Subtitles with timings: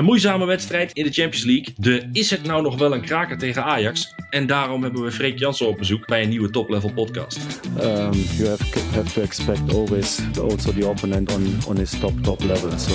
[0.00, 1.74] Een moeizame wedstrijd in de Champions League.
[1.76, 4.14] De is het nou nog wel een kraker tegen Ajax?
[4.30, 7.38] En daarom hebben we Freek Jansen op bezoek bij een nieuwe Top Level podcast.
[7.80, 12.42] Um, you have, have to expect always also the opponent on, on his top top
[12.42, 12.78] level.
[12.78, 12.92] So.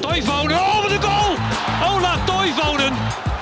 [0.00, 1.36] Toivonen, oh wat een goal!
[1.96, 2.92] Ola Toivonen!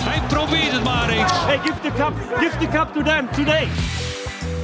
[0.02, 1.32] Hij probeert het maar eens.
[1.32, 3.68] Hey, give the cup, give the cup to them today.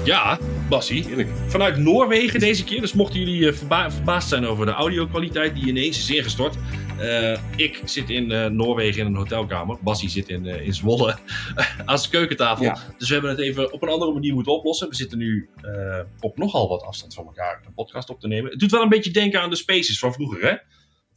[0.04, 1.26] Ja, Bassie.
[1.46, 2.80] Vanuit Noorwegen deze keer.
[2.80, 6.56] Dus mochten jullie verba verbaasd zijn over de audio-kwaliteit die ineens is ingestort.
[7.00, 9.78] Uh, ik zit in uh, Noorwegen in een hotelkamer.
[9.80, 11.16] Bassie zit in, in Zwolle
[11.84, 12.64] aan zijn keukentafel.
[12.64, 12.78] Ja.
[12.98, 14.88] Dus we hebben het even op een andere manier moeten oplossen.
[14.88, 15.48] We zitten nu
[16.20, 18.50] op nogal wat afstand van elkaar een podcast op te nemen.
[18.50, 20.56] Het doet wel een beetje denken aan de Spaces van vroeger, hè?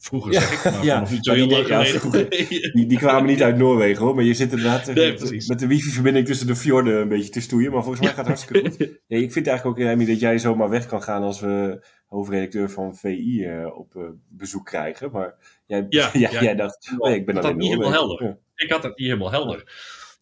[0.02, 2.30] Vroeger zeg ik, maar ja, nog niet zo heel lang geleden.
[2.72, 5.66] die, die, kwamen niet uit Noorwegen hoor, maar je zit inderdaad nee, met, met de
[5.66, 7.72] wifi-verbinding tussen de fjorden een beetje te stoeien.
[7.72, 8.78] Maar volgens mij gaat het hartstikke goed.
[9.06, 12.70] Ja, ik vind eigenlijk ook, Remy, dat jij zomaar weg kan gaan als we hoofdredacteur
[12.70, 15.10] van VI uh, op uh, bezoek krijgen.
[15.10, 15.34] Maar
[15.72, 18.38] jij, ja, ja, jij dacht, oh, ik ben dat alleen niet helemaal helder.
[18.54, 19.64] Ik had dat niet helemaal helder.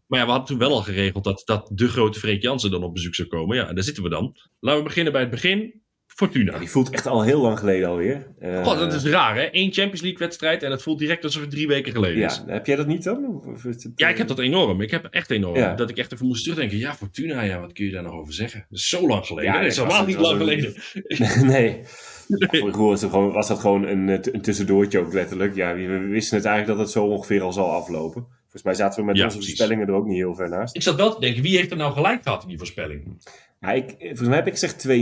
[0.06, 2.82] Maar ja, we hadden toen wel al geregeld dat, dat de grote Freek Jansen dan
[2.82, 3.56] op bezoek zou komen.
[3.56, 4.36] Ja, en daar zitten we dan.
[4.60, 5.80] Laten we beginnen bij het begin.
[6.06, 6.52] Fortuna.
[6.52, 8.26] Ja, die voelt echt al heel lang geleden alweer.
[8.40, 9.48] Uh, God, dat is raar hè.
[9.52, 12.42] Eén Champions League wedstrijd en het voelt direct alsof het drie weken geleden ja, is.
[12.46, 13.42] Heb jij dat niet dan?
[13.62, 14.80] Het, ja, ik heb dat enorm.
[14.80, 15.56] Ik heb echt enorm.
[15.56, 15.74] Ja.
[15.74, 16.78] Dat ik echt even moest terugdenken.
[16.78, 18.66] Ja, Fortuna, ja, wat kun je daar nog over zeggen?
[18.68, 19.52] Dat is zo lang geleden.
[19.52, 20.74] Ja, dat is helemaal niet lang geleden.
[21.52, 21.82] nee.
[22.30, 25.54] Was, het gewoon, was dat gewoon een, een tussendoortje ook letterlijk.
[25.54, 28.26] Ja, we, we wisten het eigenlijk dat het zo ongeveer al zal aflopen.
[28.40, 29.56] Volgens mij zaten we met Ja, onze precies.
[29.56, 30.76] voorspellingen er ook niet heel ver naast.
[30.76, 33.18] Ik zat wel te denken, wie heeft er nou gelijk gehad in die voorspelling?
[33.60, 34.90] Ja, ik, volgens mij heb ik gezegd 2-0.
[34.90, 34.92] eh,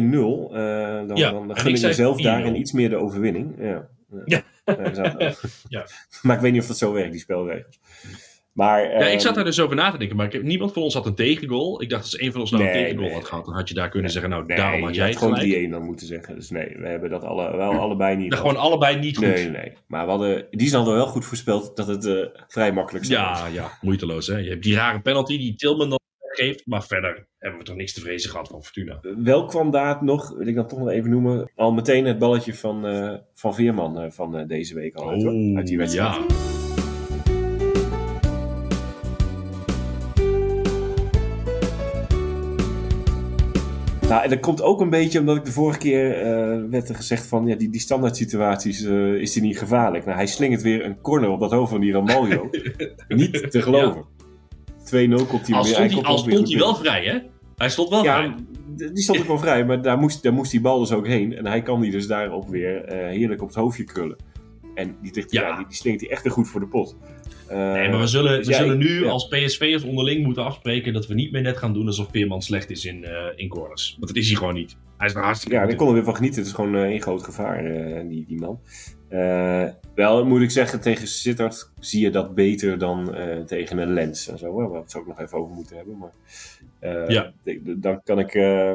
[1.06, 2.22] dan, Ja, dan gun ik mezelf 4-0.
[2.22, 3.54] daarin iets meer de overwinning.
[3.58, 3.88] Ja.
[5.68, 5.86] Ja.
[6.22, 7.78] Maar ik weet niet of dat zo werkt, die spelregels.
[8.58, 10.72] Maar, Ja, ik ehm, zat daar dus over na te denken, maar ik heb, niemand
[10.72, 11.82] van ons had een tegengoal.
[11.82, 13.14] Ik dacht, als één van ons nou een tegengoal nee.
[13.14, 15.36] had gehad, dan had je daar kunnen zeggen, nou, nee, daarom had jij het gewoon
[15.36, 15.66] gelijk.
[15.66, 16.34] 3-1 dan moeten zeggen.
[16.34, 18.34] Dus nee, we hebben dat alle, wel allebei niet.
[18.34, 19.26] Gewoon allebei niet goed.
[19.26, 19.72] Nee, nee.
[19.86, 23.46] Maar we hadden, die hadden wel goed voorspeld dat het eh, vrij makkelijk zou Ja,
[23.46, 24.36] ja, moeiteloos hè.
[24.36, 27.92] Je hebt die rare penalty die Tilman dan geeft, maar verder hebben we toch niks
[27.92, 29.00] te vrezen gehad van Fortuna.
[29.16, 32.54] Wel kwam daar nog, wil ik dan toch nog even noemen, al meteen het balletje
[32.54, 35.56] van, eh, van Veerman eh, van eh, deze week al uit, hoor.
[35.56, 36.14] uit die wedstrijd.
[36.14, 36.57] ja.
[44.08, 46.94] Nou, en dat komt ook een beetje omdat ik de vorige keer eh, werd er
[46.94, 50.04] gezegd van, ja, die, die standaard situaties eh, is die niet gevaarlijk.
[50.04, 52.50] Nou, hij slingert weer een corner op dat hoofd van die Ramaljo.
[53.08, 54.04] niet te geloven.
[54.04, 54.04] 2-0
[55.28, 55.74] komt hij Al weer.
[55.74, 57.18] stond, hij al stond hij wel vrij hè.
[57.56, 58.22] Hij stond wel vrij.
[58.24, 58.34] Ja,
[58.76, 61.06] d- die stond ook wel vrij, maar daar moest, daar moest die bal dus ook
[61.06, 61.36] heen.
[61.36, 64.16] En hij kan die dus daarop weer eh, heerlijk op het hoofdje krullen.
[64.74, 65.48] En die, ligt, Ja.
[65.48, 65.56] ja.
[65.56, 66.96] die, die slingert hij echt weer goed voor de pot.
[67.48, 69.10] Eh, Nee, maar we zullen, we ja, zullen nu ja.
[69.10, 72.70] als PSV'ers onderling moeten afspreken dat we niet meer net gaan doen alsof Veerman slecht
[72.70, 73.94] is in, eh, in corners.
[73.98, 74.76] Want dat is hij gewoon niet.
[74.96, 76.38] Hij is er hartstikke Ja, daar konden we weer van genieten.
[76.38, 78.60] Het is gewoon eh, één groot gevaar, eh, die, die man.
[79.08, 83.92] Eh, wel moet ik zeggen, tegen Sittard zie je dat beter dan eh, tegen een
[83.92, 84.52] lens en zo.
[84.54, 85.98] Waar we het ook nog even over moeten hebben.
[85.98, 86.12] Maar
[86.80, 87.32] eh, Ja.
[87.76, 88.72] dan kan ik, eh,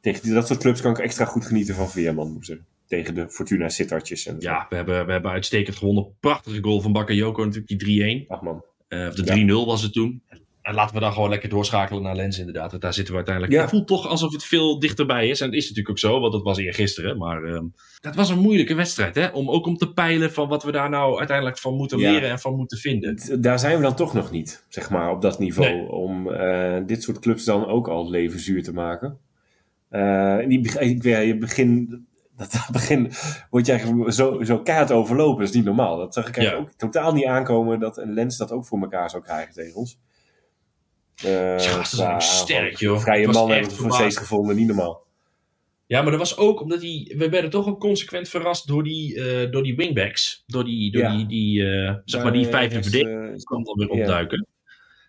[0.00, 2.66] tegen dat soort clubs kan ik extra goed genieten van Veerman, moet ik zeggen.
[2.86, 4.26] Tegen de Fortuna Sittardjes.
[4.26, 4.36] En.
[4.38, 6.06] Ja, we hebben, we hebben uitstekend gewonnen.
[6.20, 8.28] Prachtige goal van Bakayoko natuurlijk, die 3-1.
[8.28, 8.64] Ach man.
[8.88, 9.62] Eh, of de Ja.
[9.62, 10.22] 3-0 was het toen.
[10.62, 12.70] En laten we dan gewoon lekker doorschakelen naar Lens inderdaad.
[12.70, 13.56] Want daar zitten we uiteindelijk...
[13.56, 13.60] Ja.
[13.62, 15.40] Het voelt toch alsof het veel dichterbij is.
[15.40, 17.18] En het is natuurlijk ook zo, want dat was eergisteren.
[17.18, 17.64] Maar ehm,
[18.00, 19.26] dat was een moeilijke wedstrijd, hè?
[19.26, 22.10] Om, ook om te peilen van wat we daar nou uiteindelijk van moeten Ja.
[22.10, 23.40] leren en van moeten vinden.
[23.40, 25.74] Daar zijn we dan toch nog niet, zeg maar, op dat niveau.
[25.74, 25.88] Nee.
[25.88, 29.18] Om eh, dit soort clubs dan ook al leven zuur te maken.
[29.88, 32.06] Eh, die, ik, ja, je begin,
[32.36, 33.12] dat, begin
[33.50, 35.38] word je eigenlijk zo, zo keihard overlopen.
[35.38, 35.96] Dat is niet normaal.
[35.96, 39.10] Dat zag ik eigenlijk ook totaal niet aankomen dat een Lens dat ook voor elkaar
[39.10, 39.98] zou krijgen tegen ons.
[41.24, 42.98] Eh, gasten zijn qua ook sterk, joh.
[42.98, 45.02] Vrije man hebben we voor steeds gevonden, niet normaal.
[45.86, 49.20] Ja, maar dat was ook omdat die, we werden toch ook consequent verrast door die,
[49.20, 50.44] eh, door die wingbacks.
[50.46, 51.16] Door die, door Ja.
[51.16, 54.02] die, die eh, zeg maar die vijfde verdediger is, eh, kwam dan weer ja.
[54.02, 54.46] opduiken.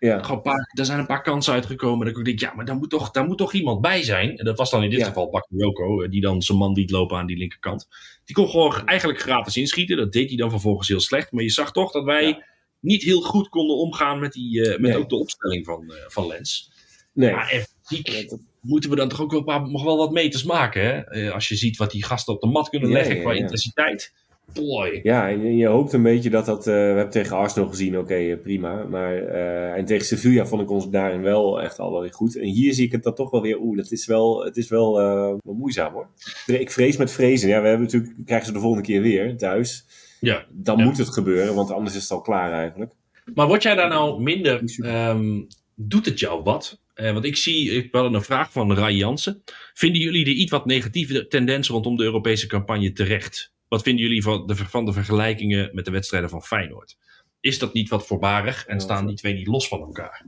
[0.06, 0.22] Ja.
[0.22, 2.06] Gewoon paar, er zijn een paar kansen uitgekomen.
[2.06, 4.36] Dat ik denk, ja, maar daar moet, toch, daar moet toch iemand bij zijn.
[4.38, 5.06] En dat was dan in dit Ja.
[5.06, 7.88] geval Bakayoko, eh, die dan zijn man liet lopen aan die linkerkant.
[8.24, 9.96] Die kon gewoon eigenlijk gratis inschieten.
[9.96, 11.32] Dat deed hij dan vervolgens heel slecht.
[11.32, 12.42] Maar je zag toch dat wij Ja.
[12.80, 14.96] niet heel goed konden omgaan met, die, eh, met Nee.
[14.98, 16.70] ook de opstelling van, eh, van Lens.
[17.12, 17.30] Nee.
[17.30, 21.04] Ja, en fysiek moeten we dan toch ook wel, nog wel wat meters maken.
[21.08, 21.32] Hè?
[21.32, 23.38] Als je ziet wat die gasten op de mat kunnen leggen qua ja.
[23.40, 24.12] intensiteit.
[24.54, 25.00] Boy.
[25.02, 26.66] Ja, en je, hoopt een beetje dat dat...
[26.66, 28.84] eh, we hebben tegen Arsenal gezien, oké, eh, prima.
[28.84, 32.36] Maar, eh, en tegen Sevilla vond ik ons daarin wel echt al wel goed.
[32.36, 33.60] En hier zie ik het dan toch wel weer...
[33.60, 36.08] Oeh, dat is wel, het is wel, wel moeizaam hoor.
[36.46, 37.48] Ik vrees met vrezen.
[37.48, 39.84] Ja, we hebben natuurlijk, krijgen ze de volgende keer weer thuis.
[40.20, 40.46] Ja.
[40.50, 40.84] Dan Ja.
[40.84, 42.92] moet het gebeuren, want anders is het al klaar eigenlijk.
[43.34, 44.62] Maar word jij daar nou minder.
[44.82, 45.42] Ehm,
[45.74, 46.80] doet het jou wat?
[46.94, 49.42] Want ik zie, ik wel een vraag van Rai Jansen.
[49.74, 53.54] Vinden jullie de iets wat negatieve tendens rondom de Europese campagne terecht?
[53.76, 56.96] Wat vinden jullie van de, van de vergelijkingen met de wedstrijden van Feyenoord?
[57.40, 60.24] Is dat niet wat voorbarig en staan die twee niet los van elkaar?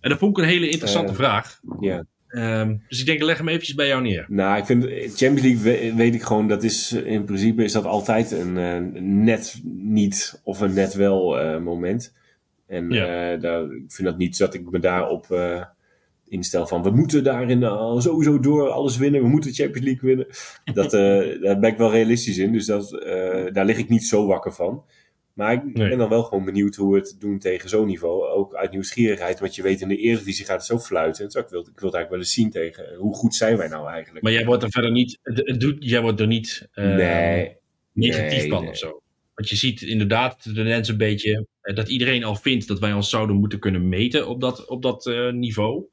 [0.00, 1.60] En dat vond ik een hele interessante Eh, vraag.
[1.80, 2.04] Ja.
[2.28, 4.24] Ehm, dus ik denk, leg hem eventjes bij jou neer.
[4.28, 4.82] Nou, ik vind
[5.18, 5.58] Champions League
[5.90, 9.60] we- weet ik gewoon, dat is eh, in principe is dat altijd een eh, net
[9.64, 12.14] niet of een net wel moment.
[12.66, 13.36] En Ja.
[13.36, 15.26] daar, ik vind dat niet dat ik me daarop
[16.28, 20.26] instel van we moeten daarin al sowieso door alles winnen, we moeten Champions League winnen.
[20.64, 24.04] Dat, eh, daar ben ik wel realistisch in, dus dat, eh, daar lig ik niet
[24.04, 24.84] zo wakker van.
[25.32, 25.88] Maar ik Nee.
[25.88, 28.28] ben dan wel gewoon benieuwd hoe we het doen tegen zo'n niveau.
[28.28, 31.24] Ook uit nieuwsgierigheid, want je weet in de Eredivisie gaat het zo fluiten.
[31.24, 33.68] Dus ik wil, ik wil het eigenlijk wel eens zien tegen hoe goed zijn wij
[33.68, 34.24] nou eigenlijk.
[34.24, 35.18] Maar jij wordt er verder niet,
[35.58, 37.56] doet, jij wordt er niet eh, nee,
[37.92, 38.70] negatief nee, van nee.
[38.70, 39.02] of zo.
[39.34, 43.10] Want je ziet inderdaad de tendens een beetje dat iedereen al vindt dat wij ons
[43.10, 45.84] zouden moeten kunnen meten op dat, op dat niveau.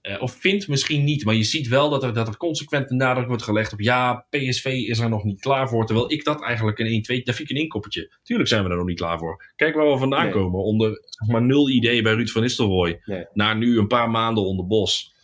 [0.00, 2.94] Eh, of vindt misschien niet, maar je ziet wel dat er, dat er consequent de
[2.94, 5.86] nadruk wordt gelegd op ja, PSV is er nog niet klaar voor.
[5.86, 8.12] Terwijl ik dat eigenlijk in 1, 2, dat vind ik een inkoppertje.
[8.22, 9.52] Tuurlijk zijn we er nog niet klaar voor.
[9.56, 10.32] Kijk waar we vandaan Nee.
[10.32, 10.60] komen.
[10.60, 13.00] Onder zeg maar nul idee bij Ruud van Nistelrooy.
[13.04, 13.24] Nee.
[13.32, 15.14] Naar nu een paar maanden onder Bos.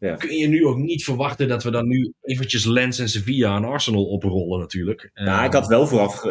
[0.00, 0.14] Ja.
[0.14, 3.64] Kun je nu ook niet verwachten dat we dan nu eventjes Lens en Sevilla en
[3.64, 5.10] Arsenal oprollen natuurlijk.
[5.14, 6.22] Nou, Eh, ik had wel vooraf,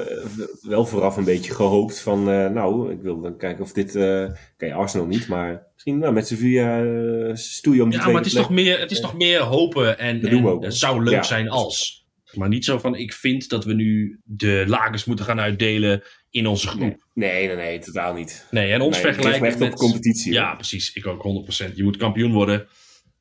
[0.62, 4.26] wel vooraf een beetje gehoopt van, eh, nou, ik wil dan kijken of dit, eh
[4.54, 8.26] oké, Arsenal niet, maar misschien nou, met Sevilla uh, stoeien om die Ja, maar het
[8.26, 11.24] is, toch meer, het is toch meer hopen en, en het zou leuk Ja.
[11.24, 12.06] zijn als.
[12.34, 16.48] Maar niet zo van, ik vind dat we nu de lagers moeten gaan uitdelen in
[16.48, 17.06] onze groep.
[17.14, 18.48] Nee, nee, nee, totaal niet.
[18.52, 19.72] Nee, en ons Nee, vergelijken echt met...
[19.72, 20.34] op competitie.
[20.34, 20.56] Ja, hoor.
[20.56, 20.94] precies.
[20.94, 21.74] Ik ook 100%.
[21.76, 22.68] Je moet kampioen worden.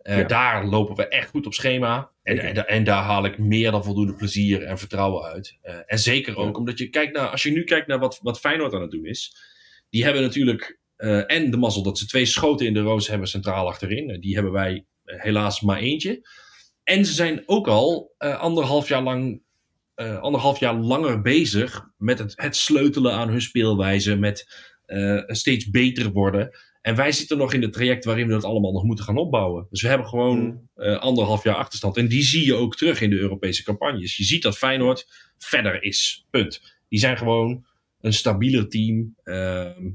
[0.06, 0.24] Eh, Ja.
[0.24, 2.10] Daar lopen we echt goed op schema.
[2.22, 5.58] En, en, en daar haal ik meer dan voldoende plezier en vertrouwen uit.
[5.62, 6.58] Eh, en zeker ook Ja.
[6.58, 9.04] omdat je kijkt naar, als je nu kijkt naar wat, wat Feyenoord aan het doen
[9.06, 9.36] is.
[9.90, 13.28] Die hebben natuurlijk, eh, en de mazzel dat ze twee schoten in de roos hebben
[13.28, 14.20] centraal achterin.
[14.20, 16.28] Die hebben wij helaas maar eentje.
[16.82, 19.42] En ze zijn ook al anderhalf jaar lang
[20.20, 24.46] anderhalf jaar langer bezig met het, het sleutelen aan hun speelwijze, met
[25.26, 26.50] steeds beter worden.
[26.86, 29.66] En wij zitten nog in het traject waarin we dat allemaal nog moeten gaan opbouwen.
[29.70, 30.68] Dus we hebben gewoon Mm.
[30.74, 31.96] eh, anderhalf jaar achterstand.
[31.96, 34.16] En die zie je ook terug in de Europese campagnes.
[34.16, 35.06] Je ziet dat Feyenoord
[35.38, 36.26] verder is.
[36.30, 36.78] Punt.
[36.88, 37.66] Die zijn gewoon
[38.00, 39.14] een stabieler team.
[39.22, 39.90] ehm,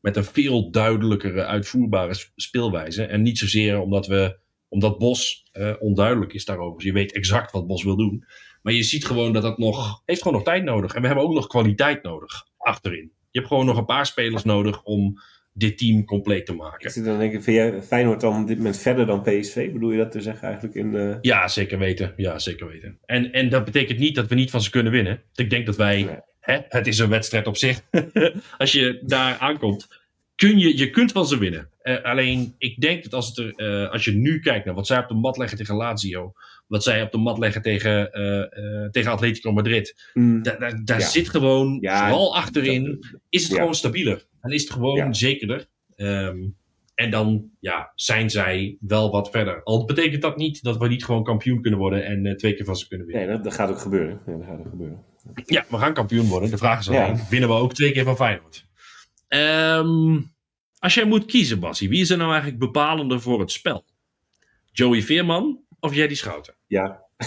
[0.00, 3.04] met een veel duidelijkere, uitvoerbare sp- speelwijze.
[3.04, 4.38] En niet zozeer omdat we
[4.68, 6.76] omdat Bos eh, onduidelijk is daarover.
[6.76, 8.24] Dus je weet exact wat Bos wil doen.
[8.62, 10.94] Maar je ziet gewoon dat dat nog, heeft gewoon nog tijd nodig.
[10.94, 13.12] En we hebben ook nog kwaliteit nodig achterin.
[13.30, 15.20] Je hebt gewoon nog een paar spelers nodig om
[15.56, 16.90] dit team compleet te Ik maken.
[16.90, 19.72] zit dan denk ik, vind jij Feyenoord dan op dit moment verder dan PSV?
[19.72, 21.18] Bedoel je dat te zeggen eigenlijk in de...
[21.20, 22.12] Ja, zeker weten.
[22.16, 22.98] Ja, zeker weten.
[23.06, 25.22] En, en dat betekent niet dat we niet van ze kunnen winnen.
[25.34, 26.16] Ik denk dat wij, Nee.
[26.40, 27.80] hè, het is een wedstrijd op zich.
[28.58, 29.88] als je daar aankomt,
[30.36, 31.68] kun je, je kunt van ze winnen.
[31.82, 33.52] Eh, alleen, ik denk dat als, het er,
[33.84, 36.32] eh, als je nu kijkt naar wat zij op de mat leggen tegen Lazio,
[36.66, 40.42] wat zij op de mat leggen tegen, eh, tegen Atletico Madrid, Mm.
[40.42, 41.06] Da- da- daar Ja.
[41.06, 43.56] zit gewoon, Ja, vooral achterin, is het ja.
[43.58, 44.24] gewoon stabieler.
[44.44, 45.12] En is het gewoon Ja.
[45.12, 45.66] zekerder.
[45.96, 46.38] Ehm,
[46.94, 49.62] en dan ja, zijn zij wel wat verder.
[49.62, 52.64] Al betekent dat niet dat we niet gewoon kampioen kunnen worden en eh, twee keer
[52.64, 53.26] van ze kunnen winnen.
[53.26, 54.20] Nee, dat, dat gaat ook gebeuren.
[54.26, 55.04] Ja, dat gaat ook gebeuren.
[55.44, 56.50] Ja, we gaan kampioen worden.
[56.50, 57.04] De vraag is Ja.
[57.04, 58.66] alleen, winnen we ook twee keer van Feyenoord?
[59.28, 60.20] Ehm,
[60.78, 63.84] als jij moet kiezen, Bassie, wie is er nou eigenlijk bepalender voor het spel?
[64.72, 66.54] Joey Veerman of Jerry Schouten?
[66.66, 67.03] Ja.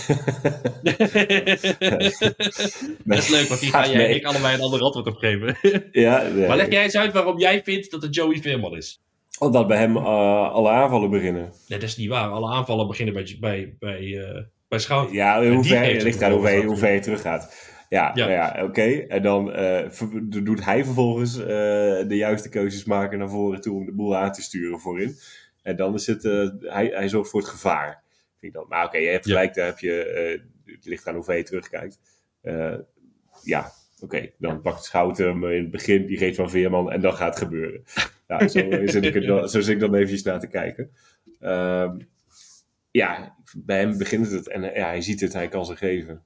[3.05, 5.57] Dat is leuk, want die ga jij en ik allebei een ander antwoord op geven.
[5.91, 6.47] Ja, nee.
[6.47, 9.01] Maar leg jij eens uit waarom jij vindt dat het Joey Veerman is.
[9.39, 11.41] Omdat bij hem eh, alle aanvallen beginnen.
[11.67, 12.29] Nee, dat is niet waar.
[12.29, 15.15] Alle aanvallen beginnen bij, bij, bij, eh, bij Schouten.
[15.15, 17.75] Ja, hoe ver, ligt aan hoe hoe ver je terug gaat.
[17.89, 18.63] Ja, Ja.
[18.63, 19.05] oké.
[19.07, 19.89] En dan eh,
[20.43, 24.41] doet hij vervolgens de juiste keuzes maken naar voren toe om de boel aan te
[24.41, 25.15] sturen voorin.
[25.63, 26.23] En dan is het,
[26.61, 28.05] hij, hij zorgt voor het gevaar.
[28.39, 28.65] Vind ik dan.
[28.69, 29.33] Maar oké, je hebt Ja.
[29.33, 31.99] gelijk, daar heb je, eh, het ligt aan hoe ver je terugkijkt.
[32.41, 32.75] Eh,
[33.43, 34.29] ja, oké.
[34.37, 37.43] Dan pakt Schouten hem in het begin, die geeft van Veerman en dan gaat het
[37.43, 37.83] gebeuren.
[38.27, 40.91] Ja, zo, zit ik dan, zo zit ik dan eventjes naar te kijken.
[41.39, 41.97] Ehm,
[42.91, 46.23] ja, bij hem begint het en eh, ja, hij ziet het, hij kan ze geven.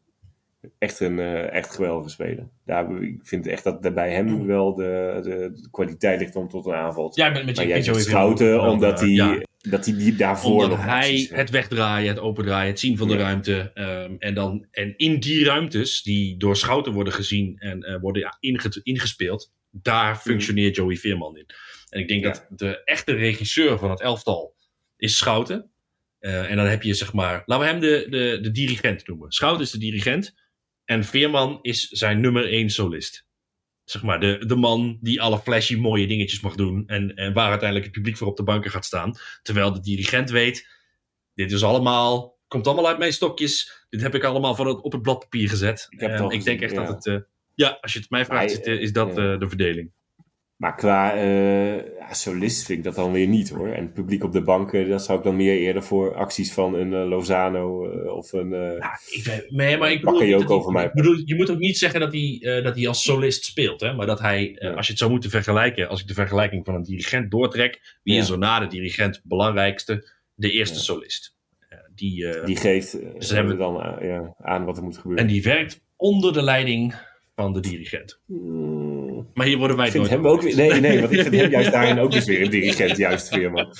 [0.77, 2.47] Echt een echt geweldige speler.
[2.65, 5.29] Daar, ik vind echt dat er bij hem wel de, de,
[5.61, 7.83] de kwaliteit ligt om tot een aanval te Ja, ik ben het met maar je
[7.83, 7.99] jij.
[7.99, 9.41] Schouten, omdat hij, ja.
[9.61, 13.19] Dat hij die daarvoor Omdat hij het wegdraaien, het opendraaien, het zien van de Ja.
[13.19, 13.71] ruimte.
[13.73, 18.21] ehm, en, dan, en in die ruimtes die door Schouten worden gezien en eh, worden
[18.21, 21.45] ja, inge- ingespeeld, daar functioneert Joey Veerman in.
[21.89, 22.33] En ik denk Mhm.
[22.33, 22.45] Ja.
[22.49, 24.55] dat de echte regisseur van het elftal
[24.97, 25.69] is Schouten.
[26.19, 29.31] Eh, en dan heb je zeg maar, laten we hem de, de, de dirigent noemen.
[29.31, 30.33] Schouten is de dirigent
[30.85, 33.25] en Veerman is zijn nummer één solist.
[33.91, 36.83] Zeg maar, de, de man die alle flashy mooie dingetjes mag doen.
[36.87, 39.15] En, en waar uiteindelijk het publiek voor op de banken gaat staan.
[39.41, 40.67] Terwijl de dirigent weet,
[41.33, 43.85] dit is allemaal, komt allemaal uit mijn stokjes.
[43.89, 45.87] Dit heb ik allemaal van het, op het blad papier gezet.
[45.89, 46.85] Ik heb het En ik denk echt ja.
[46.85, 49.33] dat het, eh, ja, als je het mij vraagt, is, eh, is dat ja.
[49.33, 49.91] eh, de verdeling.
[50.61, 53.67] Maar qua eh, ja, solist vind ik dat dan weer niet hoor.
[53.67, 56.73] En het publiek op de banken, dat zou ik dan meer eerder voor acties van
[56.73, 58.49] een eh, Lozano eh, of een.
[58.49, 60.91] Ja, ik weet, nee, maar ik bedoel, ook over mij.
[60.93, 63.81] bedoel, je moet ook niet zeggen dat hij, dat hij als solist speelt.
[63.81, 63.93] Hè?
[63.93, 64.71] Maar dat hij, Ja.
[64.71, 68.13] als je het zou moeten vergelijken, als ik de vergelijking van een dirigent doortrek, wie
[68.15, 68.21] Ja.
[68.21, 70.09] is er na de dirigent belangrijkste?
[70.35, 71.35] De eerste solist.
[71.95, 72.89] Die, die geeft
[73.19, 75.23] Ze hebben- dan ja, aan wat er moet gebeuren.
[75.25, 76.95] en die werkt onder de leiding
[77.35, 78.19] van de dirigent.
[78.25, 78.90] Hmm,
[79.33, 80.55] Maar hier worden wij ik vind nooit hem ook weer.
[80.55, 83.51] Nee, nee, want ik vind hem juist daarin ook dus weer een dirigent, juist weer,
[83.51, 83.73] man.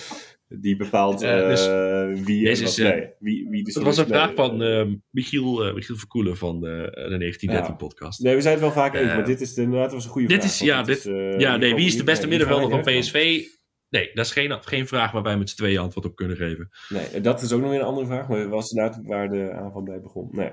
[0.54, 4.06] Die bepaalt dus eh, wie, wat, is, eh, nee, wie, wie de Dat was een
[4.08, 7.72] vraag van eh, Michiel, Michiel Verkoelen van de, de 1913 Ja.
[7.78, 8.20] podcast.
[8.24, 10.28] Nee, we zijn het wel vaak eens, maar dit is de, inderdaad was een goede
[10.28, 10.52] dit vraag.
[10.52, 11.04] is- ja, dit is,
[11.42, 13.44] Ja, nee, wie is de beste middenvelder van PSV?
[13.90, 16.70] Nee, dat is geen, geen vraag waar wij met z'n tweeën antwoord op kunnen geven.
[16.90, 19.84] Nee, dat is ook nog weer een andere vraag, maar was inderdaad waar de aanval
[19.84, 20.28] bij begon.
[20.32, 20.50] Nee.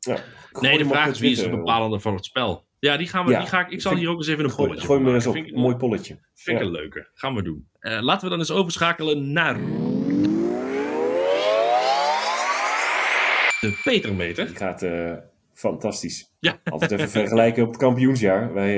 [0.00, 0.16] Ja,
[0.60, 2.63] Nee, de vraag is wie is de bepalende van het spel?
[2.84, 3.30] Ja, die gaan we.
[3.32, 5.14] Ja, die ga ik, ik zal vind- hier ook eens even een polletje gooi er
[5.14, 6.18] eens op, een mooi polletje.
[6.34, 6.68] vind ik Ja.
[6.68, 7.08] een leuke.
[7.14, 7.68] Gaan we doen.
[7.80, 9.54] Eh, laten we dan eens overschakelen naar...
[13.60, 14.46] De Petermeter.
[14.46, 15.12] Die gaat eh,
[15.52, 16.30] fantastisch.
[16.38, 16.58] Ja.
[16.64, 18.52] Altijd even vergelijken op het kampioensjaar.
[18.52, 18.70] Wij,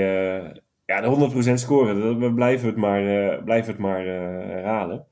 [0.42, 0.50] eh,
[0.86, 3.02] ja, de 100% scoren, we blijven het maar,
[3.44, 5.06] blijven het maar herhalen.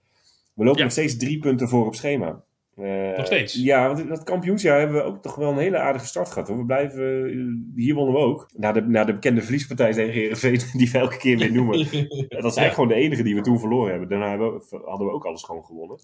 [0.54, 0.84] We lopen Ja.
[0.84, 2.42] nog steeds drie punten voor op schema.
[2.76, 3.54] Eh, Nog steeds?
[3.54, 6.48] Ja, want dat kampioensjaar hebben we ook toch wel een hele aardige start gehad.
[6.48, 6.56] Hoor.
[6.58, 8.48] We blijven, eh, hier wonnen we ook.
[8.56, 11.78] Na de, na de bekende verliespartij tegen Heerenveen, die we elke keer weer noemen.
[11.78, 14.08] Dat is eigenlijk gewoon de enige die we toen verloren hebben.
[14.08, 15.98] Daarna hebben we- hadden we ook alles gewoon gewonnen.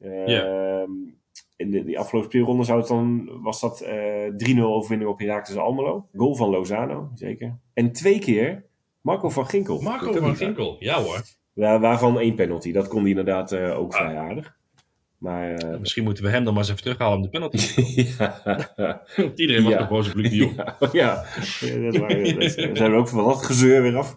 [0.00, 0.90] Ehm,
[1.56, 5.56] In de, die afgelopen speelronde zou het dan, was dat eh 3-0 overwinning op Heracles
[5.56, 6.06] Almelo.
[6.16, 7.58] Goal van Lozano, zeker.
[7.74, 8.64] En twee keer
[9.00, 9.80] Marco van Ginkel.
[9.80, 10.76] Marco van Ginkel.
[10.78, 11.22] Ja hoor.
[11.52, 12.72] Waar- waarvan één penalty.
[12.72, 13.98] Dat kon hij inderdaad eh, ook Ah.
[14.00, 14.56] vrij aardig.
[15.18, 17.58] Maar eh, Misschien moeten we hem dan maar eens even terughalen om de penalty.
[18.18, 19.78] ja, Want Iedereen was Ja.
[19.78, 20.56] nog boos op Luc de Jong.
[20.56, 21.24] ja, ja,
[21.60, 22.66] Ja, dat is waar.
[22.66, 24.16] Dat zijn we ook van dat gezeur weer af.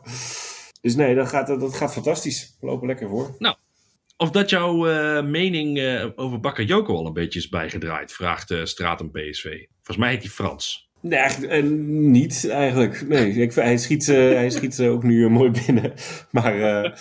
[0.82, 2.58] Dus nee, dat gaat, dat gaat fantastisch.
[2.60, 3.36] We lopen lekker voor.
[4.18, 8.51] Of dat jouw eh, mening eh, over Bakker Joko al een beetje is bijgedraaid, vraagt
[8.51, 9.44] eh Stratum PSV.
[9.75, 10.89] Volgens mij heet hij Frans.
[11.01, 13.08] Nee, eigenlijk niet eigenlijk.
[13.08, 15.94] Nee, ik, hij schiet, eh, hij schiet ook nu mooi binnen.
[16.32, 16.92] Maar eh,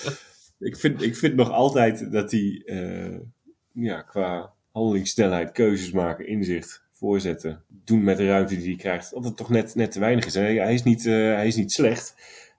[0.59, 3.19] ik, vind, ik vind nog altijd dat hij eh,
[3.77, 9.25] ja, qua handelingssnelheid, keuzes maken, inzicht, voorzetten, doen met de ruimte die hij krijgt, dat
[9.25, 10.35] het toch net, net te weinig is.
[10.35, 12.15] Hij, is, niet, eh, hij is niet slecht,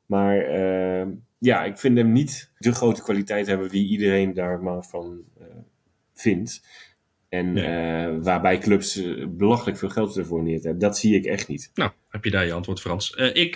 [0.06, 1.08] maar eh,
[1.38, 5.46] ja, ik vind hem niet de grote kwaliteit hebben die iedereen daar maar van eh,
[6.14, 6.66] vindt.
[7.30, 8.20] En Nee.
[8.20, 10.80] waarbij clubs belachelijk veel geld ervoor neer hebben.
[10.80, 11.72] Dat zie ik echt niet.
[11.74, 13.12] Nou, heb je daar je antwoord, Frans.
[13.34, 13.56] Ik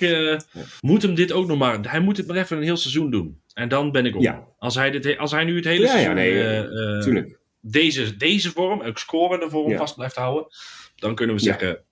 [0.81, 1.91] moet hem dit ook nog maar...
[1.91, 3.41] Hij moet het maar even een heel seizoen doen.
[3.53, 4.21] En dan ben ik op.
[4.21, 4.47] Ja.
[4.57, 7.39] Als, hij dit, als hij nu het hele Ja, ja, seizoen nee, eh, eh, Tuurlijk.
[7.61, 9.77] Deze, deze vorm, ook scorende vorm, Ja.
[9.77, 10.47] vast blijft houden...
[10.95, 11.47] dan kunnen we Ja.
[11.47, 11.83] zeggen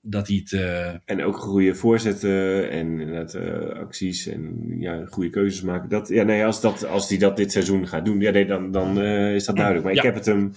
[0.00, 0.52] dat hij het...
[0.52, 5.88] eh, En ook goede voorzetten en inderdaad eh, acties en ja, goede keuzes maken.
[5.88, 8.70] Dat, ja, nee, als, dat, als hij dat dit seizoen gaat doen, ja, nee, dan,
[8.70, 9.84] dan eh, is dat duidelijk.
[9.84, 9.98] Maar Ja.
[10.00, 10.52] ik heb het hem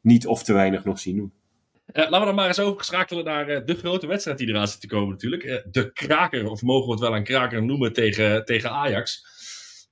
[0.00, 1.32] niet of te weinig nog zien doen.
[1.92, 5.08] Laten we dan maar eens overschakelen naar de grote wedstrijd die eraan zit te komen
[5.10, 5.64] natuurlijk.
[5.70, 9.24] De kraker, of mogen we het wel een kraker noemen, tegen, tegen Ajax.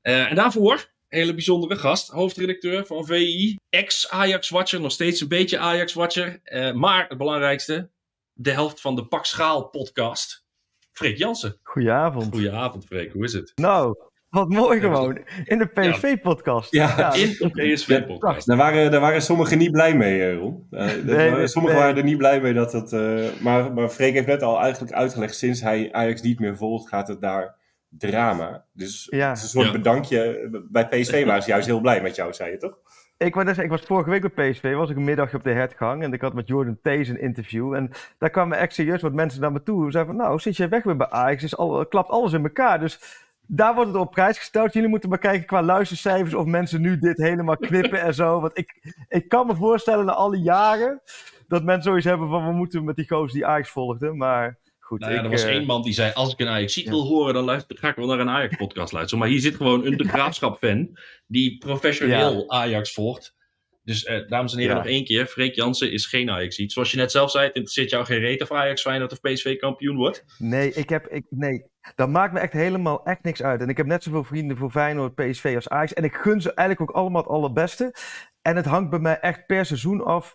[0.03, 3.57] En daarvoor hele bijzondere gast, hoofdredacteur van VI.
[3.71, 6.41] Ex-Ajax-watcher, nog steeds een beetje Ajax-watcher.
[6.43, 7.91] Eh, maar het belangrijkste,
[8.33, 10.45] de helft van de Pak Schaal podcast.
[10.93, 11.59] Freek Jansen.
[11.63, 12.33] Goedenavond.
[12.35, 13.53] Goedenavond Freek, hoe is het?
[13.55, 13.97] Nou,
[14.29, 15.19] wat mooi gewoon.
[15.45, 16.73] In de PSV-podcast.
[16.73, 17.13] Ja.
[17.15, 18.47] In de PSV-podcast.
[18.47, 20.67] Daar waren, daar waren sommigen niet blij mee, eh, Ron.
[20.71, 21.87] Eh, Nee, sommigen nee.
[21.87, 22.93] waren er niet blij mee dat het...
[22.93, 26.89] eh, maar, maar Freek heeft net al eigenlijk uitgelegd, sinds hij Ajax niet meer volgt,
[26.89, 27.57] gaat het daar
[27.99, 28.65] drama.
[28.73, 29.29] Dus Ja.
[29.29, 29.73] het is een soort Ja.
[29.73, 30.49] bedankje.
[30.71, 32.79] Bij PSV waren ze juist heel blij met jou, zei je toch?
[33.17, 36.03] Ik, zeggen, ik was vorige week bij PSV, was ik een middagje op de hertgang
[36.03, 37.75] en ik had met Jordan Thees een interview.
[37.75, 39.85] En daar kwamen echt serieus wat mensen naar me toe.
[39.85, 42.43] Ze zeiden van, nou, sinds jij weg bent bij Ajax, is al, klapt alles in
[42.43, 42.81] elkaar.
[42.81, 44.73] Dus daar wordt het op prijs gesteld.
[44.73, 48.41] Jullie moeten maar kijken qua luistercijfers of mensen nu dit helemaal knippen en zo.
[48.41, 51.01] Want ik, ik kan me voorstellen na alle jaren
[51.49, 54.13] dat mensen zoiets hebben van, we moeten met die gozer die Ajax volgde.
[54.13, 54.57] Maar
[54.95, 56.83] goed, Nou ja, ik, er was eh, één man die zei: Als ik een Ajax
[56.83, 59.19] wil horen, dan luister, ga ik wel naar een Ajax-podcast luisteren.
[59.19, 63.35] Maar hier zit gewoon een De Graafschap-fan die professioneel Ajax volgt.
[63.83, 64.83] Dus eh, dames en heren, Ja.
[64.83, 66.73] nog één keer: Freek Jansen is geen ajax -iet.
[66.73, 69.57] Zoals je net zelf zei, het interesseert jou geen reet of Ajax Feyenoord of PSV
[69.57, 70.25] kampioen wordt.
[70.39, 73.61] Nee, ik heb, ik, nee, dat maakt me echt helemaal echt niks uit.
[73.61, 75.93] En ik heb net zoveel vrienden voor Feyenoord, PSV als Ajax.
[75.93, 77.95] En ik gun ze eigenlijk ook allemaal het allerbeste.
[78.43, 80.35] En het hangt bij mij echt per seizoen af.